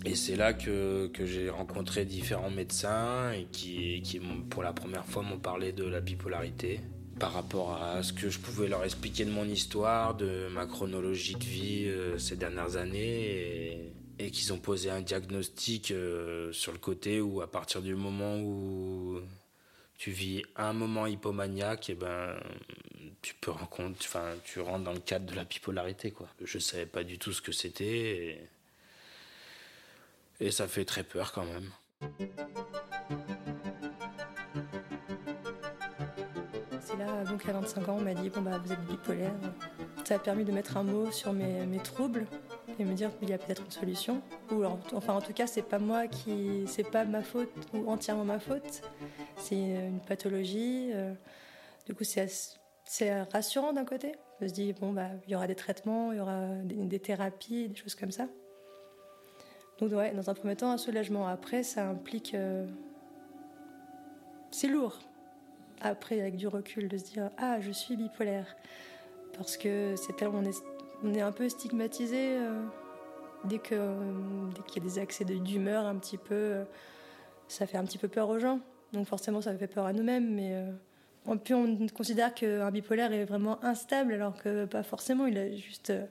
et 0.05 0.15
c'est 0.15 0.35
là 0.35 0.53
que, 0.53 1.07
que 1.07 1.25
j'ai 1.25 1.49
rencontré 1.49 2.03
différents 2.03 2.51
médecins 2.51 3.31
et 3.31 3.45
qui, 3.45 4.01
qui 4.03 4.19
pour 4.49 4.61
la 4.61 4.73
première 4.73 5.05
fois 5.05 5.23
m'ont 5.23 5.39
parlé 5.39 5.71
de 5.71 5.85
la 5.85 6.01
bipolarité 6.01 6.81
par 7.19 7.33
rapport 7.33 7.73
à 7.73 8.01
ce 8.01 8.13
que 8.13 8.29
je 8.29 8.39
pouvais 8.39 8.67
leur 8.67 8.83
expliquer 8.83 9.25
de 9.25 9.31
mon 9.31 9.45
histoire, 9.45 10.15
de 10.15 10.47
ma 10.51 10.65
chronologie 10.65 11.35
de 11.35 11.43
vie 11.43 11.85
euh, 11.85 12.17
ces 12.17 12.37
dernières 12.37 12.77
années, 12.77 13.91
et, 14.17 14.31
qu'ils 14.31 14.53
ont 14.53 14.57
posé 14.57 14.89
un 14.89 15.01
diagnostic 15.01 15.91
euh, 15.91 16.51
sur 16.51 16.71
le 16.71 16.77
côté 16.77 17.21
où 17.21 17.41
à 17.41 17.47
partir 17.47 17.81
du 17.81 17.95
moment 17.95 18.37
où 18.37 19.19
tu 19.97 20.11
vis 20.11 20.43
un 20.55 20.73
moment 20.73 21.07
hypomaniaque, 21.07 21.89
et 21.89 21.93
eh 21.93 21.95
ben 21.95 22.35
tu 23.21 23.33
peux 23.35 23.51
rencontrer, 23.51 24.07
enfin 24.07 24.33
tu 24.45 24.61
rentres 24.61 24.85
dans 24.85 24.93
le 24.93 24.99
cadre 24.99 25.25
de 25.25 25.35
la 25.35 25.43
bipolarité 25.43 26.11
quoi. 26.11 26.27
Je 26.43 26.59
savais 26.59 26.85
pas 26.85 27.03
du 27.03 27.17
tout 27.17 27.33
ce 27.33 27.41
que 27.41 27.51
c'était 27.51 27.85
et, 27.85 28.41
et 30.39 30.51
ça 30.51 30.67
fait 30.67 30.85
très 30.85 31.03
peur 31.03 31.33
quand 31.33 31.45
même. 31.45 31.71
Donc 36.97 37.47
à 37.47 37.53
25 37.53 37.89
ans, 37.89 37.97
on 37.99 38.01
m'a 38.01 38.13
dit 38.13 38.29
bon 38.29 38.41
bah 38.41 38.59
vous 38.63 38.71
êtes 38.71 38.83
bipolaire. 38.85 39.33
Ça 40.05 40.15
a 40.15 40.19
permis 40.19 40.43
de 40.43 40.51
mettre 40.51 40.77
un 40.77 40.83
mot 40.83 41.11
sur 41.11 41.33
mes, 41.33 41.77
troubles 41.83 42.25
et 42.79 42.85
me 42.85 42.93
dire 42.93 43.15
qu'il 43.17 43.29
y 43.29 43.33
a 43.33 43.37
peut-être 43.37 43.63
une 43.63 43.71
solution. 43.71 44.21
Ou 44.51 44.63
enfin 44.93 45.13
en 45.13 45.21
tout 45.21 45.33
cas 45.33 45.45
c'est 45.45 45.61
pas 45.61 45.79
moi 45.79 46.07
qui, 46.07 46.63
c'est 46.67 46.89
pas 46.89 47.05
ma 47.05 47.21
faute 47.21 47.51
ou 47.73 47.89
entièrement 47.89 48.25
ma 48.25 48.39
faute. 48.39 48.81
C'est 49.37 49.55
une 49.55 49.99
pathologie. 49.99 50.91
Euh, 50.93 51.13
du 51.85 51.93
coup 51.93 52.03
c'est 52.03 53.23
rassurant 53.31 53.73
d'un 53.73 53.85
côté. 53.85 54.13
Je 54.39 54.45
me 54.45 54.49
dis 54.49 54.73
bon 54.73 54.91
bah 54.93 55.09
il 55.27 55.31
y 55.31 55.35
aura 55.35 55.47
des 55.47 55.55
traitements, 55.55 56.11
il 56.11 56.17
y 56.17 56.21
aura 56.21 56.47
des, 56.63 56.99
thérapies, 56.99 57.69
des 57.69 57.75
choses 57.75 57.95
comme 57.95 58.11
ça. 58.11 58.27
Donc 59.79 59.91
ouais, 59.91 60.11
dans 60.11 60.29
un 60.29 60.33
premier 60.33 60.55
temps 60.55 60.71
un 60.71 60.77
soulagement. 60.77 61.27
Après 61.27 61.61
ça 61.63 61.87
implique 61.87 62.33
euh, 62.33 62.65
c'est 64.51 64.67
lourd 64.67 64.99
après, 65.81 66.19
avec 66.19 66.35
du 66.35 66.47
recul, 66.47 66.87
de 66.87 66.97
se 66.97 67.05
dire 67.05 67.29
Ah, 67.37 67.59
je 67.59 67.71
suis 67.71 67.95
bipolaire. 67.95 68.55
Parce 69.37 69.57
que 69.57 69.95
c'est 69.95 70.15
tellement. 70.15 70.41
On 71.03 71.13
est, 71.13 71.21
un 71.21 71.31
peu 71.31 71.47
stigmatisé 71.47 72.37
euh, 72.37 72.61
dès 73.45 73.59
qu'il 73.59 73.77
dès 74.55 74.61
qu'il 74.63 74.83
y 74.83 74.85
a 74.85 74.89
des 74.89 74.99
accès 74.99 75.25
d'humeur 75.25 75.85
un 75.85 75.95
petit 75.95 76.17
peu. 76.17 76.35
Euh, 76.35 76.63
ça 77.47 77.65
fait 77.65 77.77
un 77.77 77.85
petit 77.85 77.97
peu 77.97 78.07
peur 78.07 78.29
aux 78.29 78.39
gens. 78.39 78.59
Donc 78.93 79.07
forcément, 79.07 79.41
ça 79.41 79.55
fait 79.55 79.67
peur 79.67 79.85
à 79.85 79.93
nous-mêmes. 79.93 80.33
Mais 80.33 80.53
euh, 80.53 81.35
puis 81.43 81.53
on 81.53 81.87
considère 81.87 82.33
qu'un 82.33 82.71
bipolaire 82.71 83.13
est 83.13 83.25
vraiment 83.25 83.63
instable, 83.63 84.13
alors 84.13 84.35
que 84.41 84.65
pas 84.65 84.83
forcément. 84.83 85.25
Il 85.25 85.37
a 85.37 85.51
juste 85.55 85.91
est 85.91 86.07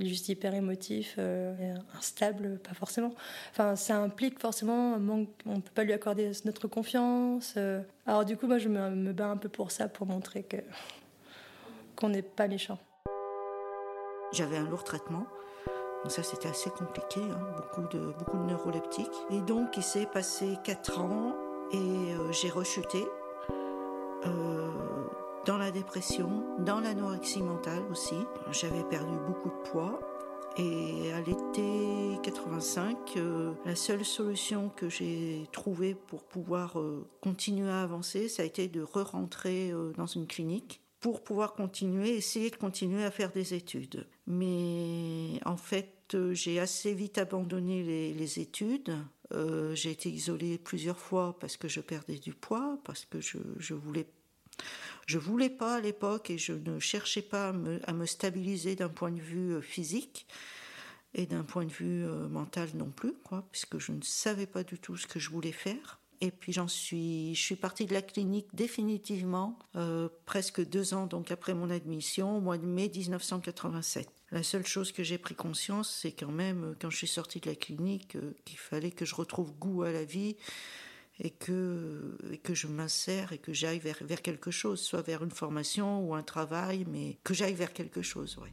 juste 0.00 0.28
hyper 0.28 0.54
émotif, 0.54 1.14
euh, 1.18 1.74
instable, 1.96 2.58
pas 2.58 2.74
forcément. 2.74 3.14
Enfin, 3.52 3.76
ça 3.76 3.96
implique 3.96 4.38
forcément 4.38 4.94
un 4.94 4.98
manque, 4.98 5.28
on 5.46 5.60
peut 5.60 5.72
pas 5.74 5.84
lui 5.84 5.92
accorder 5.92 6.30
notre 6.44 6.68
confiance. 6.68 7.54
Euh. 7.56 7.80
Alors 8.06 8.24
du 8.24 8.36
coup, 8.36 8.46
moi, 8.46 8.58
je 8.58 8.68
me, 8.68 9.12
bats 9.12 9.28
un 9.28 9.36
peu 9.36 9.48
pour 9.48 9.70
ça, 9.70 9.88
pour 9.88 10.06
montrer 10.06 10.42
que 10.42 10.58
qu'on 11.94 12.10
n'est 12.10 12.22
pas 12.22 12.46
méchant. 12.46 12.78
J'avais 14.32 14.58
un 14.58 14.68
lourd 14.68 14.84
traitement. 14.84 15.26
Donc 16.02 16.12
ça, 16.12 16.22
c'était 16.22 16.48
assez 16.48 16.68
compliqué, 16.68 17.20
hein. 17.20 17.40
beaucoup, 17.56 17.88
de, 17.88 18.12
beaucoup 18.18 18.36
de 18.36 18.42
neuroleptiques. 18.42 19.06
Et 19.30 19.40
donc, 19.40 19.76
il 19.78 19.82
s'est 19.82 20.06
passé 20.06 20.58
4 20.62 21.00
ans 21.00 21.34
et 21.72 21.76
euh, 21.78 22.32
j'ai 22.32 22.50
rechuté 22.50 23.02
dans 25.46 25.58
la 25.58 25.70
dépression, 25.70 26.44
dans 26.58 26.80
l'anorexie 26.80 27.40
mentale 27.40 27.82
aussi. 27.90 28.16
J'avais 28.50 28.82
perdu 28.82 29.16
beaucoup 29.26 29.48
de 29.48 29.70
poids. 29.70 30.00
Et 30.58 31.12
à 31.12 31.20
l'été 31.20 32.18
85, 32.22 32.96
euh, 33.16 33.52
la 33.64 33.76
seule 33.76 34.04
solution 34.04 34.70
que 34.70 34.88
j'ai 34.88 35.46
trouvée 35.52 35.94
pour 35.94 36.24
pouvoir 36.24 36.80
euh, 36.80 37.06
continuer 37.20 37.70
à 37.70 37.82
avancer, 37.82 38.28
ça 38.28 38.42
a 38.42 38.46
été 38.46 38.66
de 38.66 38.82
re-rentrer 38.82 39.70
euh, 39.70 39.92
dans 39.96 40.06
une 40.06 40.26
clinique 40.26 40.80
pour 41.00 41.22
pouvoir 41.22 41.54
continuer, 41.54 42.16
essayer 42.16 42.50
de 42.50 42.56
continuer 42.56 43.04
à 43.04 43.10
faire 43.10 43.30
des 43.30 43.54
études. 43.54 44.06
Mais 44.26 45.38
en 45.44 45.56
fait, 45.56 46.16
j'ai 46.32 46.58
assez 46.58 46.94
vite 46.94 47.18
abandonné 47.18 48.14
les, 48.14 48.40
études. 48.40 48.96
j'ai 49.74 49.90
été 49.90 50.08
isolée 50.08 50.58
plusieurs 50.58 50.98
fois 50.98 51.36
parce 51.38 51.56
que 51.56 51.68
je 51.68 51.80
perdais 51.80 52.18
du 52.18 52.32
poids, 52.32 52.78
parce 52.84 53.04
que 53.04 53.20
je, 53.20 53.38
je 53.58 53.74
voulais 53.74 54.06
je 55.06 55.18
voulais 55.18 55.50
pas 55.50 55.76
à 55.76 55.80
l'époque 55.80 56.30
et 56.30 56.38
je 56.38 56.52
ne 56.52 56.80
cherchais 56.80 57.22
pas 57.22 57.48
à 57.48 57.92
me, 57.92 58.06
stabiliser 58.06 58.74
d'un 58.74 58.88
point 58.88 59.12
de 59.12 59.20
vue 59.20 59.54
euh, 59.54 59.60
physique 59.60 60.26
et 61.14 61.26
d'un 61.26 61.44
point 61.44 61.64
de 61.64 61.72
vue 61.72 62.04
euh, 62.04 62.28
mental 62.28 62.68
non 62.74 62.90
plus, 62.90 63.14
quoi, 63.24 63.46
puisque 63.52 63.78
je 63.78 63.92
ne 63.92 64.02
savais 64.02 64.46
pas 64.46 64.64
du 64.64 64.78
tout 64.78 64.96
ce 64.96 65.06
que 65.06 65.20
je 65.20 65.30
voulais 65.30 65.52
faire. 65.52 66.00
Et 66.20 66.30
puis 66.30 66.52
j'en 66.52 66.66
suis, 66.66 67.34
je 67.34 67.40
suis 67.42 67.56
partie 67.56 67.86
de 67.86 67.94
la 67.94 68.02
clinique 68.02 68.48
définitivement 68.54 69.58
euh, 69.76 70.08
presque 70.24 70.66
deux 70.66 70.94
ans 70.94 71.06
donc 71.06 71.30
après 71.30 71.52
mon 71.52 71.68
admission 71.68 72.38
au 72.38 72.40
mois 72.40 72.58
de 72.58 72.64
mai 72.64 72.90
1987. 72.92 74.08
La 74.32 74.42
seule 74.42 74.66
chose 74.66 74.92
que 74.92 75.04
j'ai 75.04 75.18
pris 75.18 75.34
conscience, 75.34 75.94
c'est 76.02 76.12
quand 76.12 76.32
même 76.32 76.74
quand 76.80 76.90
je 76.90 76.96
suis 76.96 77.06
sortie 77.06 77.38
de 77.38 77.48
la 77.48 77.54
clinique 77.54 78.16
qu'il 78.44 78.58
fallait 78.58 78.90
que 78.90 79.04
je 79.04 79.14
retrouve 79.14 79.52
goût 79.52 79.82
à 79.82 79.92
la 79.92 80.04
vie, 80.04 80.36
et 81.18 81.30
que, 81.30 82.18
que 82.42 82.54
je 82.54 82.66
m'insère 82.66 83.32
et 83.32 83.38
que 83.38 83.52
j'aille 83.52 83.78
vers, 83.78 83.98
vers 84.02 84.22
quelque 84.22 84.50
chose, 84.50 84.80
soit 84.80 85.02
vers 85.02 85.24
une 85.24 85.30
formation 85.30 86.00
ou 86.06 86.14
un 86.14 86.22
travail, 86.22 86.84
mais 86.88 87.18
que 87.24 87.34
j'aille 87.34 87.54
vers 87.54 87.72
quelque 87.72 88.02
chose, 88.02 88.38
oui. 88.42 88.50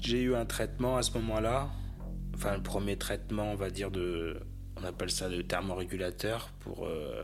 J'ai 0.00 0.22
eu 0.22 0.34
un 0.34 0.46
traitement 0.46 0.96
à 0.96 1.02
ce 1.02 1.12
moment-là, 1.18 1.70
enfin 2.34 2.56
le 2.56 2.62
premier 2.62 2.96
traitement, 2.96 3.52
on 3.52 3.56
va 3.56 3.70
dire, 3.70 3.90
de, 3.90 4.40
on 4.76 4.84
appelle 4.84 5.10
ça 5.10 5.28
de 5.28 5.42
thermorégulateur 5.42 6.50
pour... 6.60 6.86
Euh, 6.86 7.22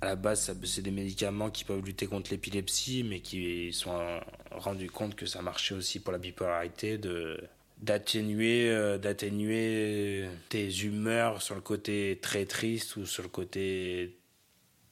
à 0.00 0.06
la 0.06 0.16
base, 0.16 0.54
c'est 0.64 0.82
des 0.82 0.90
médicaments 0.90 1.50
qui 1.50 1.64
peuvent 1.64 1.82
lutter 1.82 2.06
contre 2.06 2.30
l'épilepsie, 2.30 3.04
mais 3.04 3.20
qui 3.20 3.72
sont 3.72 4.20
rendus 4.50 4.90
compte 4.90 5.14
que 5.14 5.24
ça 5.24 5.40
marchait 5.40 5.74
aussi 5.74 5.98
pour 5.98 6.12
la 6.12 6.18
bipolarité, 6.18 6.98
de 6.98 7.40
d'atténuer 7.84 8.70
euh, 8.70 8.98
d'atténuer 8.98 10.28
tes 10.48 10.68
humeurs 10.80 11.42
sur 11.42 11.54
le 11.54 11.60
côté 11.60 12.18
très 12.22 12.46
triste 12.46 12.96
ou 12.96 13.06
sur 13.06 13.22
le 13.22 13.28
côté 13.28 14.16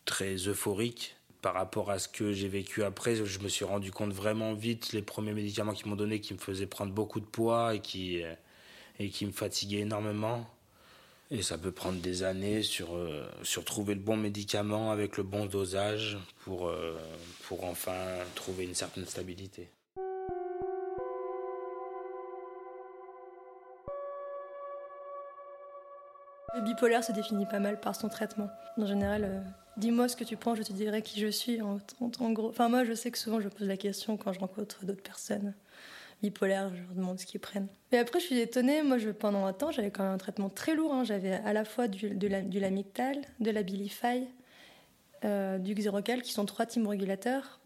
très 0.04 0.36
euphorique 0.48 1.16
par 1.40 1.54
rapport 1.54 1.90
à 1.90 1.98
ce 1.98 2.08
que 2.08 2.32
j'ai 2.32 2.48
vécu 2.48 2.84
après. 2.84 3.16
Je 3.16 3.38
me 3.40 3.48
suis 3.48 3.64
rendu 3.64 3.90
compte 3.90 4.12
vraiment 4.12 4.54
vite 4.54 4.92
les 4.92 5.02
premiers 5.02 5.32
médicaments 5.32 5.72
qu'ils 5.72 5.88
m'ont 5.88 5.96
donné 5.96 6.20
qui 6.20 6.34
me 6.34 6.38
faisaient 6.38 6.66
prendre 6.66 6.92
beaucoup 6.92 7.20
de 7.20 7.26
poids 7.26 7.74
et 7.74 7.80
qui 7.80 8.22
et 8.98 9.08
qui 9.10 9.26
me 9.26 9.32
fatiguaient 9.32 9.80
énormément. 9.80 10.46
Et 11.30 11.40
ça 11.40 11.56
peut 11.56 11.72
prendre 11.72 11.98
des 12.00 12.24
années 12.24 12.62
sur 12.62 12.94
euh, 12.94 13.26
sur 13.42 13.64
trouver 13.64 13.94
le 13.94 14.00
bon 14.00 14.18
médicament 14.18 14.92
avec 14.92 15.16
le 15.16 15.22
bon 15.22 15.46
dosage 15.46 16.18
pour 16.44 16.68
euh, 16.68 16.94
pour 17.48 17.64
enfin 17.64 17.96
trouver 18.34 18.64
une 18.64 18.74
certaine 18.74 19.06
stabilité 19.06 19.70
Le 26.54 26.60
bipolaire 26.60 27.02
se 27.02 27.12
définit 27.12 27.46
pas 27.46 27.60
mal 27.60 27.80
par 27.80 27.96
son 27.96 28.08
traitement. 28.08 28.50
En 28.76 28.86
général, 28.86 29.24
euh, 29.24 29.40
dis-moi 29.78 30.08
ce 30.08 30.16
que 30.16 30.24
tu 30.24 30.36
penses, 30.36 30.58
je 30.58 30.62
te 30.62 30.72
dirai 30.72 31.00
qui 31.02 31.18
je 31.18 31.28
suis. 31.28 31.62
En, 31.62 31.78
gros, 32.30 32.48
enfin 32.48 32.68
moi, 32.68 32.84
je 32.84 32.92
sais 32.92 33.10
que 33.10 33.18
souvent 33.18 33.40
je 33.40 33.48
pose 33.48 33.66
la 33.66 33.76
question 33.76 34.16
quand 34.16 34.32
je 34.32 34.40
rencontre 34.40 34.84
d'autres 34.84 35.02
personnes 35.02 35.54
bipolaires, 36.22 36.70
je 36.74 36.82
leur 36.82 36.94
demande 36.94 37.18
ce 37.18 37.26
qu'ils 37.26 37.40
prennent. 37.40 37.68
Mais 37.90 37.98
après, 37.98 38.20
je 38.20 38.26
suis 38.26 38.38
étonnée. 38.38 38.82
Moi, 38.82 38.98
je, 38.98 39.10
pendant 39.10 39.46
un 39.46 39.52
temps, 39.52 39.70
j'avais 39.70 39.90
quand 39.90 40.04
même 40.04 40.12
un 40.12 40.18
traitement 40.18 40.50
très 40.50 40.74
lourd. 40.74 40.92
Hein. 40.92 41.04
J'avais 41.04 41.32
à 41.32 41.52
la 41.52 41.64
fois 41.64 41.88
du, 41.88 42.10
de 42.10 42.28
la, 42.28 42.42
du 42.42 42.60
lamictal, 42.60 43.16
de 43.40 43.50
la 43.50 43.62
Bilify, 43.62 44.28
euh, 45.24 45.58
du 45.58 45.74
Xerocal, 45.74 46.22
qui 46.22 46.32
sont 46.32 46.44
trois 46.44 46.66
thymorégulateurs, 46.66 47.60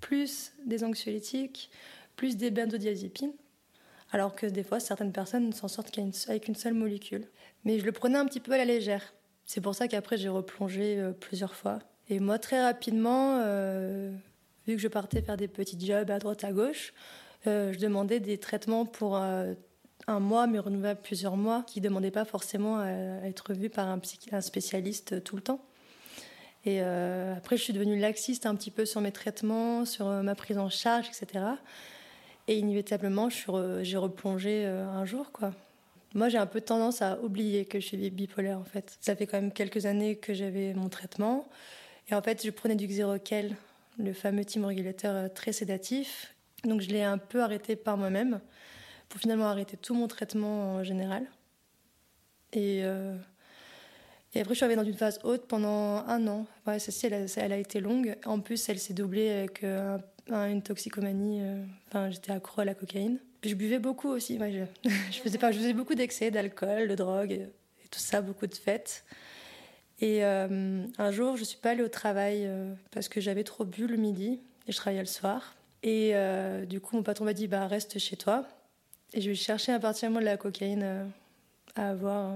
plus 0.00 0.52
des 0.64 0.84
anxiolytiques, 0.84 1.70
plus 2.16 2.36
des 2.36 2.50
benzodiazépines. 2.50 3.32
Alors 4.16 4.34
que 4.34 4.46
des 4.46 4.62
fois, 4.62 4.80
certaines 4.80 5.12
personnes 5.12 5.52
s'en 5.52 5.68
sortent 5.68 5.90
qu'avec 5.90 6.48
une 6.48 6.54
seule 6.54 6.72
molécule. 6.72 7.26
Mais 7.66 7.78
je 7.78 7.84
le 7.84 7.92
prenais 7.92 8.16
un 8.16 8.24
petit 8.24 8.40
peu 8.40 8.52
à 8.52 8.56
la 8.56 8.64
légère. 8.64 9.12
C'est 9.44 9.60
pour 9.60 9.74
ça 9.74 9.88
qu'après, 9.88 10.16
j'ai 10.16 10.30
replongé 10.30 10.98
euh, 10.98 11.12
plusieurs 11.12 11.54
fois. 11.54 11.80
Et 12.08 12.18
moi, 12.18 12.38
très 12.38 12.62
rapidement, 12.62 13.42
euh, 13.44 14.10
vu 14.66 14.76
que 14.76 14.80
je 14.80 14.88
partais 14.88 15.20
faire 15.20 15.36
des 15.36 15.48
petits 15.48 15.78
jobs 15.78 16.10
à 16.10 16.18
droite, 16.18 16.44
à 16.44 16.52
gauche, 16.52 16.94
euh, 17.46 17.74
je 17.74 17.78
demandais 17.78 18.18
des 18.18 18.38
traitements 18.38 18.86
pour 18.86 19.16
un 19.18 20.18
mois, 20.18 20.46
mais 20.46 20.60
renouvelables 20.60 21.02
plusieurs 21.02 21.36
mois, 21.36 21.62
qui 21.66 21.82
ne 21.82 21.84
demandaient 21.84 22.10
pas 22.10 22.24
forcément 22.24 22.78
à, 22.78 22.88
être 23.26 23.52
vus 23.52 23.68
par 23.68 23.86
un, 23.86 24.00
spécialiste 24.40 25.22
tout 25.24 25.36
le 25.36 25.42
temps. 25.42 25.60
Et 26.64 26.80
après, 26.80 27.58
je 27.58 27.62
suis 27.62 27.74
devenue 27.74 27.98
laxiste 27.98 28.46
un 28.46 28.54
petit 28.54 28.70
peu 28.70 28.86
sur 28.86 29.02
mes 29.02 29.12
traitements, 29.12 29.84
sur 29.84 30.06
ma 30.06 30.34
prise 30.34 30.56
en 30.56 30.70
charge, 30.70 31.06
etc. 31.08 31.44
Et 32.48 32.58
inévitablement, 32.58 33.28
j'ai 33.30 33.96
replongé 33.96 34.66
un 34.66 35.04
jour. 35.04 35.30
Moi, 36.14 36.30
j'ai 36.30 36.38
un 36.38 36.46
peu 36.46 36.62
tendance 36.62 37.02
à 37.02 37.20
oublier 37.20 37.66
que 37.66 37.78
je 37.78 37.86
suis 37.86 38.10
bipolaire, 38.10 38.58
en 38.58 38.64
fait. 38.64 38.96
Ça 39.00 39.14
fait 39.14 39.26
quand 39.26 39.38
même 39.40 39.52
quelques 39.52 39.84
années 39.84 40.16
que 40.16 40.32
j'avais 40.32 40.72
mon 40.72 40.88
traitement. 40.88 41.46
Et 42.08 42.14
en 42.14 42.22
fait, 42.22 42.44
je 42.44 42.50
prenais 42.50 42.76
du 42.76 42.86
Xeroquel, 42.86 43.54
le 43.98 44.12
fameux 44.12 44.44
thymorégulateur 44.44 45.14
euh, 45.14 45.28
très 45.28 45.52
sédatif. 45.52 46.34
Donc, 46.64 46.80
je 46.80 46.88
l'ai 46.88 47.02
un 47.02 47.18
peu 47.18 47.42
arrêté 47.42 47.76
par 47.76 47.96
moi-même 47.96 48.40
pour 49.08 49.20
finalement 49.20 49.46
arrêter 49.46 49.76
tout 49.76 49.94
mon 49.94 50.08
traitement 50.08 50.76
en 50.76 50.84
général. 50.84 51.26
Et, 52.52 52.80
euh, 52.84 53.16
après, 54.34 54.54
je 54.54 54.54
suis 54.54 54.64
arrivée 54.64 54.80
dans 54.80 54.88
une 54.88 54.96
phase 54.96 55.18
haute 55.22 55.46
pendant 55.46 56.04
un 56.06 56.26
an. 56.28 56.46
Ouais, 56.66 56.78
celle-ci, 56.78 57.06
elle, 57.36 57.52
a 57.52 57.58
été 57.58 57.80
longue. 57.80 58.16
En 58.24 58.40
plus, 58.40 58.68
elle 58.68 58.78
s'est 58.78 58.94
doublée 58.94 59.30
avec 59.30 59.64
euh, 60.32 60.46
une 60.46 60.62
toxicomanie. 60.62 61.42
Enfin, 61.88 62.10
j'étais 62.10 62.32
accro 62.32 62.60
à 62.60 62.64
la 62.64 62.74
cocaïne 62.74 63.18
je 63.46 63.54
buvais 63.54 63.78
beaucoup 63.78 64.08
aussi. 64.08 64.38
je, 65.10 65.18
faisais 65.20 65.72
beaucoup 65.72 65.94
d'excès 65.94 66.30
d'alcool, 66.30 66.88
de 66.88 66.94
drogue 66.94 67.32
et, 67.32 67.48
tout 67.90 68.00
ça, 68.00 68.20
beaucoup 68.20 68.46
de 68.46 68.54
fêtes. 68.54 69.04
Et 70.00 70.24
euh, 70.24 70.84
un 70.98 71.10
jour, 71.10 71.36
je 71.36 71.44
suis 71.44 71.58
pas 71.58 71.70
allée 71.70 71.84
au 71.84 71.88
travail 71.88 72.42
euh, 72.44 72.74
parce 72.90 73.08
que 73.08 73.20
j'avais 73.20 73.44
trop 73.44 73.64
bu 73.64 73.86
le 73.86 73.96
midi 73.96 74.40
et 74.66 74.72
je 74.72 74.76
travaillais 74.76 75.02
le 75.02 75.06
soir. 75.06 75.54
Et 75.82 76.10
euh, 76.14 76.66
du 76.66 76.80
coup, 76.80 76.96
mon 76.96 77.02
patron 77.02 77.24
m'a 77.24 77.32
dit 77.32 77.46
bah 77.46 77.66
reste 77.66 77.98
chez 77.98 78.16
toi. 78.16 78.44
Et 79.14 79.20
je 79.20 79.30
vais 79.30 79.36
chercher 79.36 79.72
un 79.72 79.78
de 79.78 80.18
la 80.18 80.36
cocaïne 80.36 81.12
à 81.76 81.90
avoir 81.90 82.34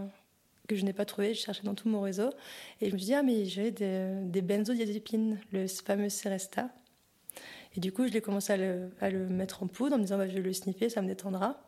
que 0.68 0.76
je 0.76 0.84
n'ai 0.84 0.92
pas 0.92 1.04
trouvé. 1.04 1.34
Je 1.34 1.40
cherchais 1.40 1.64
dans 1.64 1.74
tout 1.74 1.88
mon 1.88 2.00
réseau 2.00 2.30
et 2.80 2.88
je 2.88 2.94
me 2.94 2.98
suis 2.98 3.06
dit 3.06 3.14
ah 3.14 3.24
mais 3.24 3.44
j'ai 3.44 3.72
des, 3.72 4.12
des 4.22 4.40
benzodiazépines, 4.40 5.38
le 5.52 5.66
fameux 5.66 6.08
Seresta. 6.08 6.70
Et 7.76 7.80
du 7.80 7.92
coup, 7.92 8.06
je 8.06 8.12
l'ai 8.12 8.20
commencé 8.20 8.52
à 8.52 8.56
le, 9.10 9.28
mettre 9.28 9.62
en 9.62 9.66
poudre 9.66 9.94
en 9.94 9.98
me 9.98 10.02
disant 10.02 10.18
bah, 10.18 10.28
je 10.28 10.34
vais 10.34 10.40
le 10.40 10.52
sniffer, 10.52 10.88
ça 10.88 11.02
me 11.02 11.06
détendra. 11.06 11.62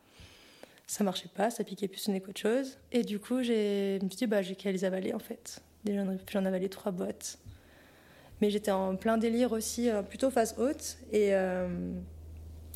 Ça 0.87 1.05
marchait 1.05 1.31
pas, 1.35 1.51
ça 1.51 1.65
piquait 1.65 1.89
plus 1.89 2.07
une 2.09 2.21
qu'autre 2.21 2.41
chose. 2.41 2.79
Et 2.91 3.03
du 3.03 3.19
coup, 3.19 3.43
je 3.43 4.03
me 4.03 4.09
suis 4.09 4.19
dit 4.19 4.27
bah, 4.27 4.43
j'ai 4.43 4.57
qu'à 4.57 4.73
les 4.73 4.85
avaler 4.85 5.15
en 5.15 5.19
fait. 5.19 5.63
J'en 5.87 6.45
avalé 6.45 6.69
trois 6.69 6.93
boîtes. 6.93 7.39
Mais 8.41 8.51
j'étais 8.51 8.73
en 8.73 8.97
plein 8.97 9.19
délire 9.19 9.53
aussi, 9.53 9.89
euh, 9.89 10.03
plutôt 10.03 10.31
face 10.31 10.57
haute. 10.59 10.99
Et, 11.13 11.33
euh, 11.35 11.93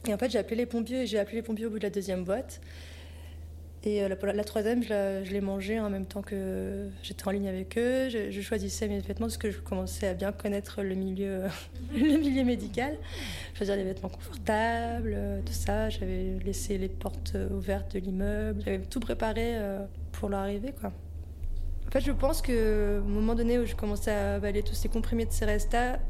et 0.06 0.14
en 0.14 0.18
fait, 0.18 0.30
j'ai 0.30 0.38
appelé 0.38 0.56
les 0.56 0.66
pompiers, 0.66 1.06
j'ai 1.06 1.18
appelé 1.18 1.36
les 1.38 1.42
pompiers 1.42 1.66
au 1.66 1.70
bout 1.70 1.78
de 1.78 1.84
la 1.84 1.90
deuxième 1.90 2.24
boîte. 2.24 2.60
Et 3.86 4.02
euh, 4.02 4.08
la, 4.08 4.44
troisième, 4.44 4.82
je 4.82 5.32
l'ai 5.32 5.40
mangée 5.40 5.78
en 5.78 5.88
même 5.88 6.06
temps 6.06 6.20
que 6.20 6.88
j'étais 7.04 7.28
en 7.28 7.30
ligne 7.30 7.46
avec 7.46 7.78
eux. 7.78 8.08
Je, 8.08 8.40
choisissais 8.40 8.88
mes 8.88 8.98
vêtements 8.98 9.26
parce 9.26 9.36
que 9.36 9.52
je 9.52 9.60
commençais 9.60 10.08
à 10.08 10.14
bien 10.14 10.32
connaître 10.32 10.82
le 10.82 10.96
milieu, 10.96 11.42
le 11.94 12.18
milieu 12.18 12.42
médical. 12.42 12.98
Faisais 13.54 13.76
des 13.76 13.84
vêtements 13.84 14.08
confortables, 14.08 15.14
euh, 15.16 15.40
tout 15.40 15.52
ça. 15.52 15.88
J'avais 15.88 16.36
laissé 16.44 16.78
les 16.78 16.88
portes 16.88 17.34
euh, 17.36 17.48
ouvertes 17.50 17.94
de 17.94 18.00
l'immeuble. 18.00 18.60
J'avais 18.64 18.80
tout 18.80 18.98
préparé 18.98 19.54
pour 20.10 20.30
l'arrivée, 20.30 20.74
quoi. 20.80 20.90
En 21.86 21.90
fait, 21.92 22.00
je 22.00 22.10
pense 22.10 22.42
que 22.42 22.98
au 22.98 23.08
moment 23.08 23.36
donné 23.36 23.60
où 23.60 23.66
je 23.66 23.76
commençais 23.76 24.10
à 24.10 24.34
avaler 24.34 24.64
tous 24.64 24.74
ces 24.74 24.88
comprimés 24.88 25.26
de 25.26 25.30
Seresta, 25.30 26.00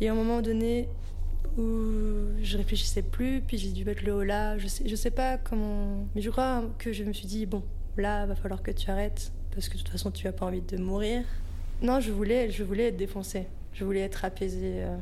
il 0.00 0.04
y 0.04 0.08
a 0.08 0.12
un 0.12 0.14
moment 0.14 0.40
donné 0.40 0.88
où 1.58 2.32
je 2.42 2.56
réfléchissais 2.56 3.02
plus, 3.02 3.40
puis 3.40 3.58
j'ai 3.58 3.70
dû 3.70 3.84
mettre 3.84 4.04
le 4.04 4.14
haut 4.14 4.22
là. 4.22 4.56
Je 4.58 4.68
sais, 4.68 4.88
je 4.88 4.96
sais 4.96 5.10
pas 5.10 5.36
comment. 5.36 6.06
Mais 6.14 6.22
je 6.22 6.30
crois 6.30 6.64
que 6.78 6.92
je 6.92 7.04
me 7.04 7.12
suis 7.12 7.26
dit, 7.26 7.46
bon, 7.46 7.62
là, 7.96 8.26
va 8.26 8.34
falloir 8.34 8.62
que 8.62 8.70
tu 8.70 8.90
arrêtes, 8.90 9.32
parce 9.54 9.68
que 9.68 9.74
de 9.74 9.78
toute 9.78 9.90
façon, 9.90 10.10
tu 10.10 10.26
as 10.28 10.32
pas 10.32 10.46
envie 10.46 10.62
de 10.62 10.76
mourir. 10.76 11.24
Non, 11.82 12.00
je 12.00 12.10
voulais, 12.10 12.50
je 12.50 12.64
voulais 12.64 12.84
être 12.84 12.96
défoncée. 12.96 13.46
Je 13.72 13.84
voulais 13.84 14.00
être 14.00 14.24
apaisée. 14.24 14.82
Euh. 14.82 14.96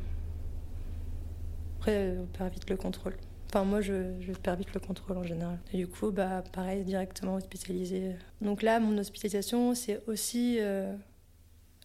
Après, 1.78 2.16
on 2.18 2.26
perd 2.26 2.52
vite 2.52 2.68
le 2.68 2.76
contrôle. 2.76 3.14
Enfin, 3.48 3.64
moi, 3.64 3.80
je, 3.80 4.12
je, 4.20 4.32
perds 4.32 4.56
vite 4.56 4.74
le 4.74 4.80
contrôle 4.80 5.16
en 5.16 5.22
général. 5.22 5.58
Et 5.72 5.78
du 5.78 5.86
coup, 5.86 6.10
bah, 6.10 6.42
pareil, 6.52 6.84
directement 6.84 7.36
hospitalisée. 7.36 8.12
Donc 8.40 8.62
là, 8.62 8.80
mon 8.80 8.98
hospitalisation, 8.98 9.74
c'est 9.74 10.02
aussi 10.06 10.56
euh, 10.60 10.94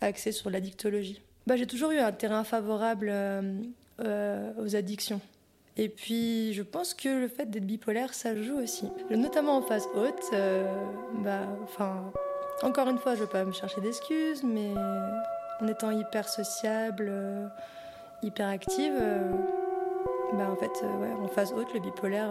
axé 0.02 0.32
sur 0.32 0.50
l'addictologie. 0.50 1.22
Bah, 1.48 1.56
j'ai 1.56 1.68
toujours 1.68 1.92
eu 1.92 2.00
un 2.00 2.12
terrain 2.12 2.44
favorable 2.44 3.10
euh, 3.10 3.62
euh, 4.04 4.52
aux 4.60 4.76
addictions. 4.76 5.22
Et 5.78 5.90
puis, 5.90 6.54
je 6.54 6.64
pense 6.64 6.94
que 6.94 7.08
le 7.08 7.28
fait 7.28 7.50
d'être 7.50 7.66
bipolaire, 7.66 8.14
ça 8.14 8.36
joue 8.36 8.60
aussi. 8.60 8.90
Notamment 9.10 9.58
en 9.58 9.62
phase 9.62 9.88
haute, 9.96 10.30
euh, 10.34 10.66
bah, 11.24 11.42
enfin, 11.64 12.12
encore 12.62 12.90
une 12.90 12.98
fois, 12.98 13.16
je 13.16 13.22
ne 13.22 13.26
veux 13.26 13.32
pas 13.32 13.46
me 13.46 13.54
chercher 13.54 13.80
d'excuses, 13.80 14.44
mais 14.44 14.74
en 15.62 15.68
étant 15.68 15.92
hyper 15.92 16.28
sociable, 16.28 17.08
euh, 17.10 17.48
hyper 18.22 18.50
active, 18.50 18.94
bah, 20.34 20.50
en 20.52 20.56
fait, 20.56 20.84
ouais, 21.00 21.14
en 21.24 21.28
phase 21.28 21.54
haute, 21.54 21.74
le 21.74 21.80
bipolaire, 21.80 22.30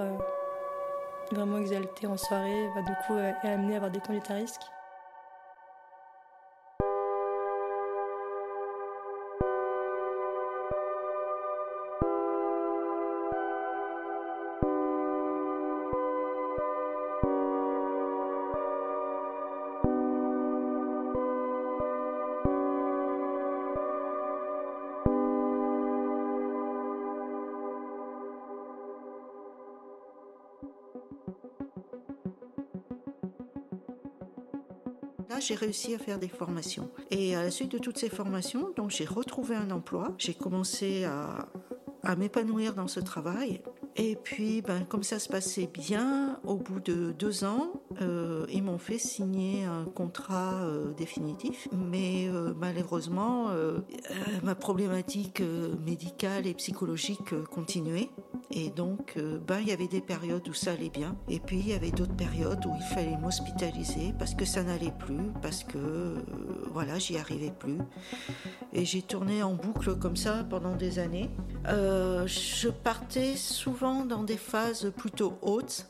vraiment 1.33 1.59
exalté 1.59 2.07
en 2.07 2.17
soirée, 2.17 2.69
va 2.75 2.83
du 2.83 2.93
coup 3.07 3.17
est 3.17 3.49
amené 3.49 3.75
à 3.75 3.77
avoir 3.77 3.91
des 3.91 4.01
conduites 4.01 4.31
à 4.31 4.35
risque. 4.35 4.63
J'ai 35.39 35.55
réussi 35.55 35.95
à 35.95 35.99
faire 35.99 36.19
des 36.19 36.29
formations. 36.29 36.91
Et 37.11 37.37
à 37.37 37.43
la 37.43 37.51
suite 37.51 37.71
de 37.71 37.79
toutes 37.79 37.99
ces 37.99 38.09
formations, 38.09 38.71
donc 38.77 38.91
j'ai 38.91 39.05
retrouvé 39.05 39.55
un 39.55 39.71
emploi. 39.71 40.15
J'ai 40.19 40.35
commencé 40.35 41.05
à, 41.05 41.49
à 42.03 42.17
m'épanouir 42.17 42.75
dans 42.75 42.89
ce 42.89 43.01
travail. 43.01 43.61
Et 43.97 44.17
puis, 44.17 44.63
ben, 44.63 44.85
comme 44.85 45.03
ça 45.03 45.19
se 45.19 45.29
passait 45.29 45.67
bien, 45.67 46.39
au 46.45 46.57
bout 46.57 46.81
de 46.81 47.13
deux 47.13 47.45
ans, 47.45 47.73
euh, 48.01 48.47
ils 48.51 48.63
m'ont 48.63 48.79
fait 48.79 48.99
signer 48.99 49.65
un 49.65 49.85
contrat 49.85 50.63
euh, 50.63 50.93
définitif. 50.93 51.69
Mais 51.73 52.29
euh, 52.29 52.55
malheureusement, 52.57 53.49
ma 54.43 54.55
problématique 54.55 55.43
médicale 55.85 56.47
et 56.47 56.55
psychologique 56.55 57.35
continuait. 57.51 58.11
Et 58.51 58.71
donc, 58.71 59.17
ben, 59.47 59.61
il 59.61 59.69
y 59.69 59.73
avait 59.73 59.87
des 59.87 60.01
périodes 60.01 60.49
où 60.49 60.53
ça 60.53 60.73
allait 60.73 60.91
bien. 60.91 61.17
Et 61.29 61.39
puis, 61.39 61.59
il 61.59 61.69
y 61.69 61.73
avait 61.73 61.91
d'autres 61.91 62.17
périodes 62.17 62.65
où 62.67 62.75
il 62.75 62.95
fallait 62.95 63.17
m'hospitaliser 63.17 64.13
parce 64.19 64.35
que 64.35 64.45
ça 64.45 64.63
n'allait 64.63 64.93
plus, 64.99 65.31
parce 65.41 65.63
que, 65.63 66.17
voilà, 66.73 66.99
j'y 66.99 67.17
arrivais 67.17 67.53
plus. 67.57 67.79
Et 68.73 68.85
j'ai 68.85 69.03
tourné 69.03 69.43
en 69.43 69.55
boucle 69.55 69.97
comme 69.97 70.17
ça 70.17 70.45
pendant 70.49 70.75
des 70.75 70.99
années. 70.99 71.31
je 71.67 72.69
partais 72.69 73.37
souvent 73.37 74.05
dans 74.05 74.25
des 74.25 74.37
phases 74.37 74.93
plutôt 74.97 75.35
hautes, 75.43 75.87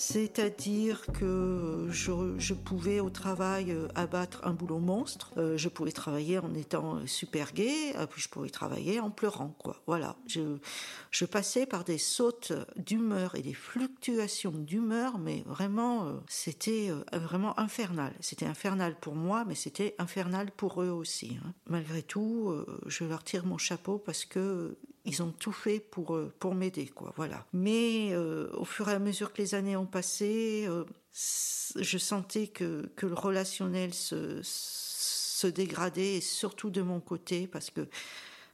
C'est-à-dire 0.00 1.04
que 1.12 1.88
je, 1.90 2.54
pouvais 2.54 3.00
au 3.00 3.10
travail 3.10 3.70
euh, 3.70 3.86
abattre 3.94 4.40
un 4.44 4.54
boulot 4.54 4.78
monstre, 4.78 5.30
euh, 5.36 5.58
je 5.58 5.68
pouvais 5.68 5.92
travailler 5.92 6.38
en 6.38 6.54
étant 6.54 7.06
super 7.06 7.52
gai, 7.52 7.92
puis 8.08 8.22
je 8.22 8.30
pouvais 8.30 8.48
travailler 8.48 8.98
en 8.98 9.10
pleurant, 9.10 9.54
quoi. 9.58 9.82
Voilà. 9.86 10.16
Je, 10.26 11.24
passais 11.26 11.66
par 11.66 11.84
des 11.84 11.98
sautes 11.98 12.54
d'humeur 12.76 13.34
et 13.34 13.42
des 13.42 13.52
fluctuations 13.52 14.52
d'humeur, 14.52 15.18
mais 15.18 15.44
vraiment, 15.46 16.06
euh, 16.06 16.14
c'était 16.30 16.90
vraiment 17.12 17.60
infernal. 17.60 18.14
C'était 18.20 18.46
infernal 18.46 18.96
pour 18.98 19.14
moi, 19.14 19.44
mais 19.46 19.54
c'était 19.54 19.94
infernal 19.98 20.50
pour 20.50 20.82
eux 20.82 20.88
aussi. 20.88 21.36
Hein. 21.44 21.52
Malgré 21.66 22.02
tout, 22.02 22.54
je 22.86 23.04
leur 23.04 23.22
tire 23.22 23.44
mon 23.44 23.58
chapeau 23.58 23.98
parce 23.98 24.24
que 24.24 24.78
ils 25.10 25.22
ont 25.22 25.32
tout 25.32 25.52
fait 25.52 25.80
pour, 25.80 26.14
euh, 26.14 26.32
pour 26.38 26.54
m'aider, 26.54 26.86
quoi, 26.86 27.12
voilà. 27.16 27.44
Mais 27.52 28.10
euh, 28.12 28.48
au 28.54 28.64
fur 28.64 28.88
et 28.88 28.92
à 28.92 28.98
mesure 28.98 29.32
que 29.32 29.42
les 29.42 29.54
années 29.54 29.76
ont 29.76 29.86
passé, 29.86 30.66
euh, 30.68 30.84
je 31.12 31.98
sentais 31.98 32.46
que, 32.46 32.86
que 32.94 33.06
le 33.06 33.14
relationnel 33.14 33.92
se, 33.92 34.40
se 34.42 35.46
dégradait, 35.48 36.16
et 36.16 36.20
surtout 36.20 36.70
de 36.70 36.80
mon 36.80 37.00
côté, 37.00 37.48
parce 37.48 37.70
que 37.70 37.88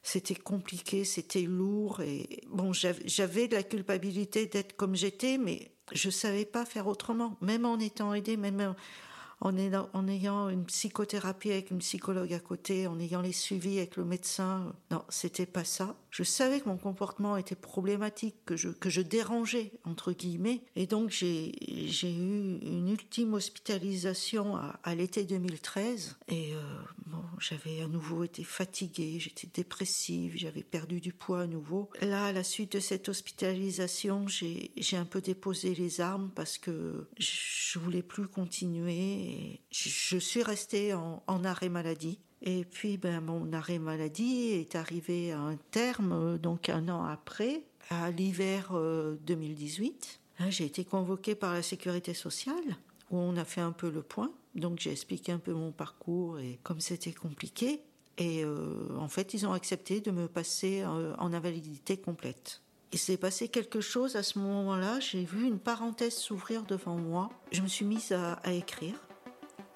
c'était 0.03 0.35
compliqué, 0.35 1.05
c'était 1.05 1.43
lourd, 1.43 2.01
et 2.01 2.41
bon, 2.49 2.73
j'avais 2.73 3.49
de 3.49 3.55
la 3.55 3.63
culpabilité 3.63 4.47
d'être 4.47 4.77
comme 4.77 4.97
j'étais, 4.97 5.37
mais 5.37 5.73
je 5.93 6.09
savais 6.09 6.47
pas 6.47 6.65
faire 6.65 6.87
autrement, 6.87 7.37
même 7.43 7.67
en 7.67 7.79
étant 7.79 8.15
aidée, 8.15 8.37
même 8.37 8.75
en, 9.41 10.09
ayant 10.09 10.49
une 10.49 10.65
psychothérapie 10.65 11.53
avec 11.53 11.71
une 11.71 11.79
psychologue 11.79 12.33
à 12.33 12.41
côté, 12.41 12.87
en 12.87 12.99
ayant 12.99 13.21
les 13.21 13.33
suivis 13.33 13.79
avec 13.79 13.97
le 13.97 14.05
médecin. 14.05 14.75
Non, 14.91 15.03
c'était 15.09 15.47
pas 15.47 15.65
ça. 15.65 15.97
Je 16.11 16.23
savais 16.23 16.61
que 16.61 16.69
mon 16.69 16.79
comportement 16.79 17.37
était 17.37 17.55
problématique, 17.55 18.37
que 18.47 18.57
je, 18.57 18.71
que 18.71 18.89
je 18.89 19.03
dérangeais, 19.03 19.73
entre 19.85 20.13
guillemets. 20.13 20.63
Et 20.75 20.87
donc, 20.87 21.11
j'ai, 21.11 21.53
eu 22.03 22.59
une 22.63 22.89
ultime 22.89 23.35
hospitalisation 23.35 24.57
à, 24.57 24.95
l'été 24.95 25.25
2013. 25.25 26.17
Et 26.29 26.55
euh, 26.55 26.61
bon, 27.07 27.23
j'avais 27.39 27.83
à 27.83 27.89
nouveau 27.89 28.25
été 28.25 28.45
fatiguée, 28.45 29.19
j'étais 29.19 29.49
dépressive, 29.53 30.33
j'avais 30.37 30.63
perdu 30.63 31.01
du 31.01 31.13
poids 31.13 31.43
à 31.43 31.47
nouveau. 31.47 31.91
Là, 32.01 32.27
à 32.27 32.33
la 32.33 32.45
suite 32.45 32.73
de 32.73 32.81
cette 32.81 33.09
hospitalisation, 33.09 34.27
j'ai, 34.27 34.71
j'ai 34.77 34.97
un 34.97 35.05
peu 35.05 35.21
déposé 35.21 35.75
les 35.75 36.01
armes 36.01 36.31
parce 36.35 36.57
que 36.57 37.07
je 37.19 37.79
voulais 37.79 38.03
plus 38.03 38.27
continuer. 38.27 39.26
Je 39.71 40.19
suis 40.19 40.43
restée 40.43 40.95
en, 40.95 41.45
arrêt 41.45 41.69
maladie. 41.69 42.19
Et 42.43 42.65
puis, 42.65 42.97
ben, 42.97 43.21
mon 43.21 43.53
arrêt 43.53 43.79
maladie 43.79 44.51
est 44.51 44.75
arrivé 44.75 45.33
à 45.33 45.41
un 45.41 45.57
terme, 45.71 46.13
euh, 46.13 46.39
donc 46.39 46.69
un 46.69 46.89
an 46.89 47.05
après, 47.05 47.63
à 47.91 48.11
l'hiver 48.11 48.73
2018. 48.73 50.21
Euh, 50.41 50.45
j'ai 50.51 50.65
été 50.65 50.85
convoquée 50.85 51.35
par 51.35 51.55
la 51.55 51.63
sécurité 51.63 52.15
sociale, 52.15 52.77
où 53.11 53.17
on 53.17 53.37
a 53.37 53.45
fait 53.45 53.63
un 53.63 53.73
peu 53.73 53.91
le 53.91 54.03
point. 54.03 54.31
Donc, 54.55 54.81
j'ai 54.81 54.93
expliqué 54.93 55.33
un 55.33 55.39
peu 55.39 55.53
mon 55.53 55.73
parcours 55.73 56.39
et 56.39 56.59
comme 56.63 56.81
c'était 56.81 57.13
compliqué. 57.13 57.81
Et 58.19 58.45
euh, 58.45 58.97
en 58.99 59.09
fait, 59.09 59.35
ils 59.35 59.47
ont 59.47 59.53
accepté 59.53 60.01
de 60.01 60.11
me 60.11 60.29
passer 60.29 60.85
en 60.85 61.33
invalidité 61.33 61.97
complète. 61.97 62.63
Il 62.93 62.99
s'est 62.99 63.19
passé 63.19 63.49
quelque 63.49 63.81
chose 63.81 64.17
à 64.17 64.23
ce 64.23 64.39
moment-là. 64.39 65.01
J'ai 65.01 65.25
vu 65.25 65.47
une 65.47 65.59
parenthèse 65.59 66.15
s'ouvrir 66.15 66.63
devant 66.65 66.97
moi. 66.97 67.31
Je 67.53 67.61
me 67.61 67.67
suis 67.67 67.85
mise 67.85 68.13
à 68.13 68.53
écrire 68.53 69.06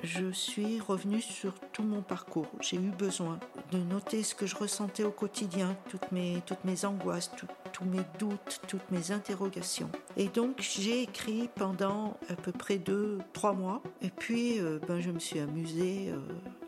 je 0.02 0.30
suis 0.30 0.80
revenue 0.80 1.20
sur 1.20 1.54
tout 1.72 1.82
mon 1.82 2.02
parcours. 2.02 2.46
J'ai 2.60 2.76
eu 2.76 2.90
besoin 2.98 3.38
de 3.72 3.78
noter 3.78 4.22
ce 4.22 4.34
que 4.34 4.46
je 4.46 4.56
ressentais 4.56 5.04
au 5.04 5.10
quotidien, 5.10 5.76
toutes 5.88 6.10
mes, 6.12 6.42
toutes 6.46 6.64
mes 6.64 6.84
angoisses, 6.84 7.30
tous 7.72 7.84
mes 7.84 8.02
doutes, 8.18 8.60
toutes 8.66 8.90
mes 8.90 9.12
interrogations. 9.12 9.90
Et 10.16 10.28
donc 10.28 10.56
j'ai 10.58 11.02
écrit 11.02 11.48
pendant 11.54 12.16
à 12.28 12.34
peu 12.34 12.52
près 12.52 12.78
deux, 12.78 13.18
trois 13.32 13.52
mois. 13.52 13.82
Et 14.02 14.10
puis 14.10 14.58
euh, 14.58 14.78
ben, 14.88 15.00
je 15.00 15.10
me 15.10 15.18
suis 15.18 15.38
amusée 15.38 16.10
euh, 16.10 16.18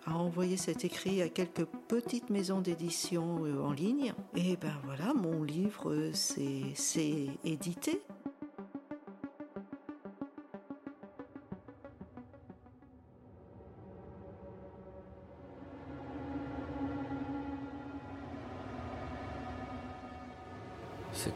à 0.06 0.16
envoyer 0.16 0.56
cet 0.56 0.84
écrit 0.84 1.22
à 1.22 1.28
quelques 1.28 1.64
petites 1.88 2.30
maisons 2.30 2.60
d'édition 2.60 3.44
euh, 3.44 3.62
en 3.62 3.72
ligne. 3.72 4.12
Et 4.36 4.56
ben 4.56 4.74
voilà, 4.84 5.14
mon 5.14 5.42
livre 5.42 6.10
s'est 6.12 7.26
édité. 7.44 8.00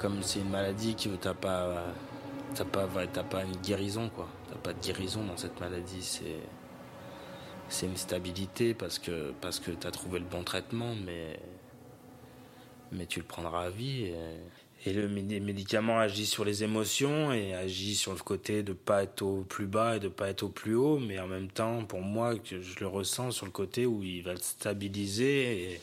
Comme 0.06 0.22
c'est 0.22 0.38
une 0.38 0.50
maladie 0.50 0.94
qui 0.94 1.08
t'as 1.20 1.34
pas 1.34 1.82
t'as 2.54 2.64
pas 2.64 2.86
t'as 3.12 3.24
pas 3.24 3.42
une 3.42 3.56
guérison 3.56 4.08
quoi. 4.08 4.28
T'as 4.48 4.56
pas 4.56 4.72
de 4.72 4.80
guérison 4.80 5.24
dans 5.24 5.36
cette 5.36 5.58
maladie. 5.60 6.00
C'est 6.00 6.38
c'est 7.68 7.86
une 7.86 7.96
stabilité 7.96 8.72
parce 8.72 9.00
que 9.00 9.32
parce 9.40 9.58
que 9.58 9.72
t'as 9.72 9.90
trouvé 9.90 10.20
le 10.20 10.24
bon 10.24 10.44
traitement, 10.44 10.94
mais 11.04 11.40
mais 12.92 13.06
tu 13.06 13.18
le 13.18 13.24
prendras 13.26 13.64
à 13.64 13.70
vie. 13.70 14.12
Et, 14.84 14.92
le 14.92 15.08
médicament 15.08 15.98
agit 15.98 16.26
sur 16.26 16.44
les 16.44 16.62
émotions 16.62 17.32
et 17.32 17.54
agit 17.54 17.96
sur 17.96 18.12
le 18.12 18.20
côté 18.20 18.62
de 18.62 18.74
pas 18.74 19.02
être 19.02 19.22
au 19.22 19.42
plus 19.42 19.66
bas 19.66 19.96
et 19.96 19.98
de 19.98 20.06
pas 20.06 20.28
être 20.28 20.44
au 20.44 20.48
plus 20.48 20.76
haut, 20.76 21.00
mais 21.00 21.18
en 21.18 21.26
même 21.26 21.48
temps, 21.48 21.84
pour 21.84 22.02
moi, 22.02 22.34
je 22.44 22.78
le 22.78 22.86
ressens 22.86 23.32
sur 23.32 23.46
le 23.46 23.50
côté 23.50 23.84
où 23.86 24.04
il 24.04 24.22
va 24.22 24.36
te 24.36 24.44
stabiliser 24.44 25.80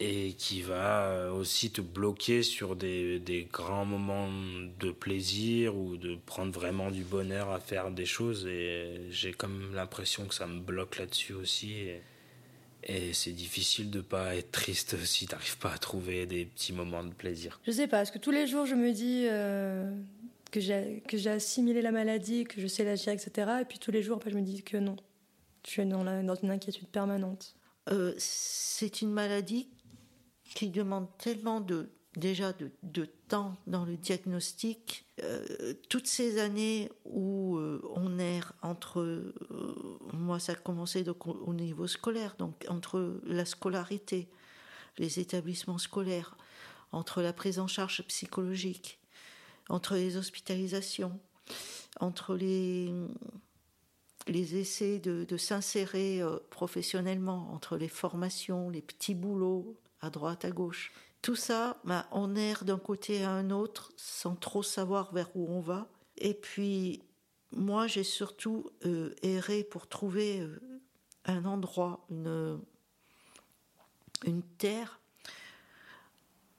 et 0.00 0.32
qui 0.32 0.62
va 0.62 1.30
aussi 1.30 1.70
te 1.70 1.82
bloquer 1.82 2.42
sur 2.42 2.74
des, 2.74 3.20
des, 3.20 3.44
grands 3.44 3.84
moments 3.84 4.30
de 4.80 4.90
plaisir 4.90 5.76
ou 5.76 5.98
de 5.98 6.16
prendre 6.24 6.52
vraiment 6.52 6.90
du 6.90 7.04
bonheur 7.04 7.50
à 7.50 7.60
faire 7.60 7.90
des 7.90 8.06
choses 8.06 8.46
et 8.46 9.02
j'ai 9.10 9.32
comme 9.32 9.74
l'impression 9.74 10.24
que 10.24 10.34
ça 10.34 10.46
me 10.46 10.58
bloque 10.58 10.96
là-dessus 10.96 11.34
aussi 11.34 11.72
et, 11.74 12.02
et 12.84 13.12
c'est 13.12 13.32
difficile 13.32 13.90
de 13.90 14.00
pas 14.00 14.36
être 14.36 14.50
triste 14.50 14.96
si 15.04 15.26
t'arrives 15.26 15.58
pas 15.58 15.74
à 15.74 15.78
trouver 15.78 16.24
des 16.24 16.46
petits 16.46 16.72
moments 16.72 17.04
de 17.04 17.12
plaisir. 17.12 17.60
Je 17.66 17.70
sais 17.70 17.86
pas, 17.86 17.98
parce 17.98 18.10
que 18.10 18.18
tous 18.18 18.30
les 18.30 18.46
jours 18.46 18.64
je 18.64 18.74
me 18.74 18.92
dis 18.92 19.26
euh, 19.28 19.94
que 20.50 20.60
j'ai 20.60 21.02
que 21.08 21.18
j'ai 21.18 21.30
assimilé 21.30 21.82
la 21.82 21.92
maladie, 21.92 22.44
que 22.44 22.58
je 22.58 22.66
sais 22.66 22.84
la 22.84 22.96
gérer, 22.96 23.16
etc. 23.16 23.50
Et 23.60 23.64
puis 23.66 23.78
tous 23.78 23.90
les 23.90 24.02
jours 24.02 24.16
après 24.16 24.30
je 24.30 24.36
me 24.36 24.42
dis 24.42 24.62
que 24.62 24.78
non, 24.78 24.96
je 25.66 25.72
suis 25.72 25.84
dans, 25.84 26.04
dans 26.22 26.34
une 26.36 26.50
inquiétude 26.50 26.88
permanente. 26.88 27.54
Euh, 27.90 28.14
c'est 28.16 29.02
une 29.02 29.10
maladie 29.10 29.68
qui 30.54 30.68
demande 30.68 31.06
tellement 31.18 31.60
de 31.60 31.90
déjà 32.16 32.52
de, 32.52 33.04
temps 33.28 33.56
dans 33.66 33.84
le 33.84 33.96
diagnostic, 33.96 35.06
euh, 35.22 35.74
toutes 35.88 36.08
ces 36.08 36.40
années 36.40 36.90
où 37.04 37.56
euh, 37.56 37.80
on 37.94 38.18
erre 38.18 38.52
entre, 38.62 39.00
euh, 39.00 39.34
moi 40.12 40.40
ça 40.40 40.52
a 40.52 40.56
commencé 40.56 41.04
donc 41.04 41.28
au 41.28 41.54
niveau 41.54 41.86
scolaire, 41.86 42.34
donc 42.38 42.64
entre 42.68 43.20
la 43.24 43.44
scolarité, 43.44 44.28
les 44.98 45.20
établissements 45.20 45.78
scolaires, 45.78 46.36
entre 46.90 47.22
la 47.22 47.32
prise 47.32 47.60
en 47.60 47.68
charge 47.68 48.02
psychologique, 48.08 48.98
entre 49.68 49.94
les 49.94 50.16
hospitalisations, 50.16 51.20
entre 52.00 52.34
les, 52.34 52.92
les 54.26 54.56
essais 54.56 54.98
de, 54.98 55.24
de 55.24 55.36
s'insérer 55.36 56.20
professionnellement, 56.50 57.52
entre 57.52 57.76
les 57.76 57.88
formations, 57.88 58.68
les 58.68 58.82
petits 58.82 59.14
boulots, 59.14 59.78
à 60.00 60.10
droite, 60.10 60.44
à 60.44 60.50
gauche. 60.50 60.92
Tout 61.22 61.36
ça, 61.36 61.78
bah, 61.84 62.06
on 62.12 62.34
erre 62.34 62.64
d'un 62.64 62.78
côté 62.78 63.24
à 63.24 63.30
un 63.30 63.50
autre 63.50 63.92
sans 63.96 64.34
trop 64.34 64.62
savoir 64.62 65.12
vers 65.12 65.28
où 65.34 65.46
on 65.48 65.60
va. 65.60 65.88
Et 66.16 66.34
puis, 66.34 67.02
moi, 67.52 67.86
j'ai 67.86 68.04
surtout 68.04 68.70
euh, 68.86 69.14
erré 69.22 69.64
pour 69.64 69.86
trouver 69.86 70.40
euh, 70.40 70.58
un 71.26 71.44
endroit, 71.44 72.06
une, 72.10 72.60
une 74.24 74.42
terre, 74.42 75.00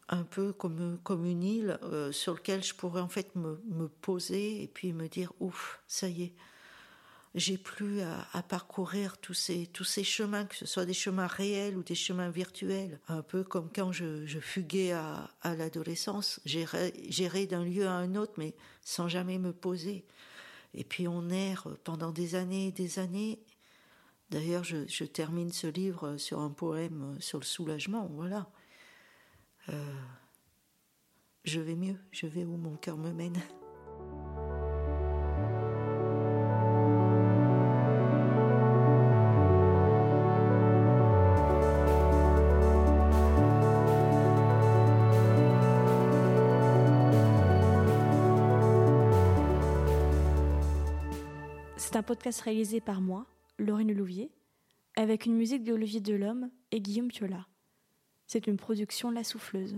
un 0.10 0.24
peu 0.24 0.54
comme, 0.54 1.00
comme 1.04 1.26
une 1.26 1.44
île 1.44 1.80
euh, 1.84 2.12
sur 2.12 2.36
laquelle 2.36 2.64
je 2.64 2.76
pourrais 2.76 3.02
en 3.02 3.08
fait 3.08 3.34
me 3.36 3.88
poser 3.88 4.62
et 4.62 4.68
puis 4.68 4.94
me 4.94 5.08
dire, 5.08 5.32
ouf, 5.40 5.82
ça 5.88 6.08
y 6.08 6.24
est, 6.24 6.34
j'ai 7.34 7.58
plus 7.58 8.02
à, 8.02 8.44
parcourir 8.44 9.18
tous 9.18 9.34
ces, 9.34 9.68
tous 9.68 9.86
ces 9.86 10.04
chemins, 10.04 10.46
que 10.46 10.56
ce 10.56 10.66
soit 10.66 10.86
des 10.86 10.94
chemins 10.94 11.28
réels 11.28 11.78
ou 11.78 11.84
des 11.84 11.96
chemins 11.96 12.30
virtuels. 12.30 13.00
Un 13.08 13.22
peu 13.22 13.44
comme 13.44 13.70
quand 13.74 13.92
je, 13.92 14.26
fuguais 14.42 14.92
à, 14.92 15.30
l'adolescence, 15.44 16.42
j'irais 16.46 17.46
d'un 17.46 17.64
lieu 17.64 17.88
à 17.88 17.94
un 17.94 18.16
autre, 18.16 18.34
mais 18.38 18.54
sans 18.84 19.08
jamais 19.08 19.38
me 19.38 19.54
poser. 19.54 20.06
Et 20.74 20.84
puis 20.84 21.08
on 21.08 21.30
erre 21.30 21.68
pendant 21.84 22.12
des 22.12 22.36
années 22.36 22.68
et 22.68 22.72
des 22.72 23.00
années. 23.00 23.40
D'ailleurs, 24.30 24.64
je, 24.64 25.04
termine 25.04 25.52
ce 25.52 25.68
livre 25.68 26.18
sur 26.18 26.40
un 26.40 26.50
poème 26.50 27.18
sur 27.20 27.40
le 27.40 27.46
soulagement, 27.46 28.10
voilà. 28.14 28.50
Euh, 29.70 29.94
je 31.46 31.60
vais 31.60 31.76
mieux, 31.76 31.98
je 32.12 32.28
vais 32.28 32.44
où 32.44 32.58
mon 32.58 32.76
cœur 32.76 32.98
me 32.98 33.12
mène. 33.12 33.42
Un 52.02 52.04
podcast 52.04 52.42
réalisé 52.42 52.82
par 52.82 53.00
moi, 53.00 53.28
Laurine 53.60 53.94
Louvier, 53.94 54.32
avec 54.96 55.28
une 55.28 55.36
musique 55.36 55.64
d'Olivier 55.64 56.00
Delhomme 56.00 56.50
et 56.72 56.82
Guillaume 56.82 57.10
Piola. 57.10 57.46
C'est 58.26 58.48
une 58.48 58.58
production 58.58 59.12
La 59.12 59.24
Souffleuse. 59.24 59.78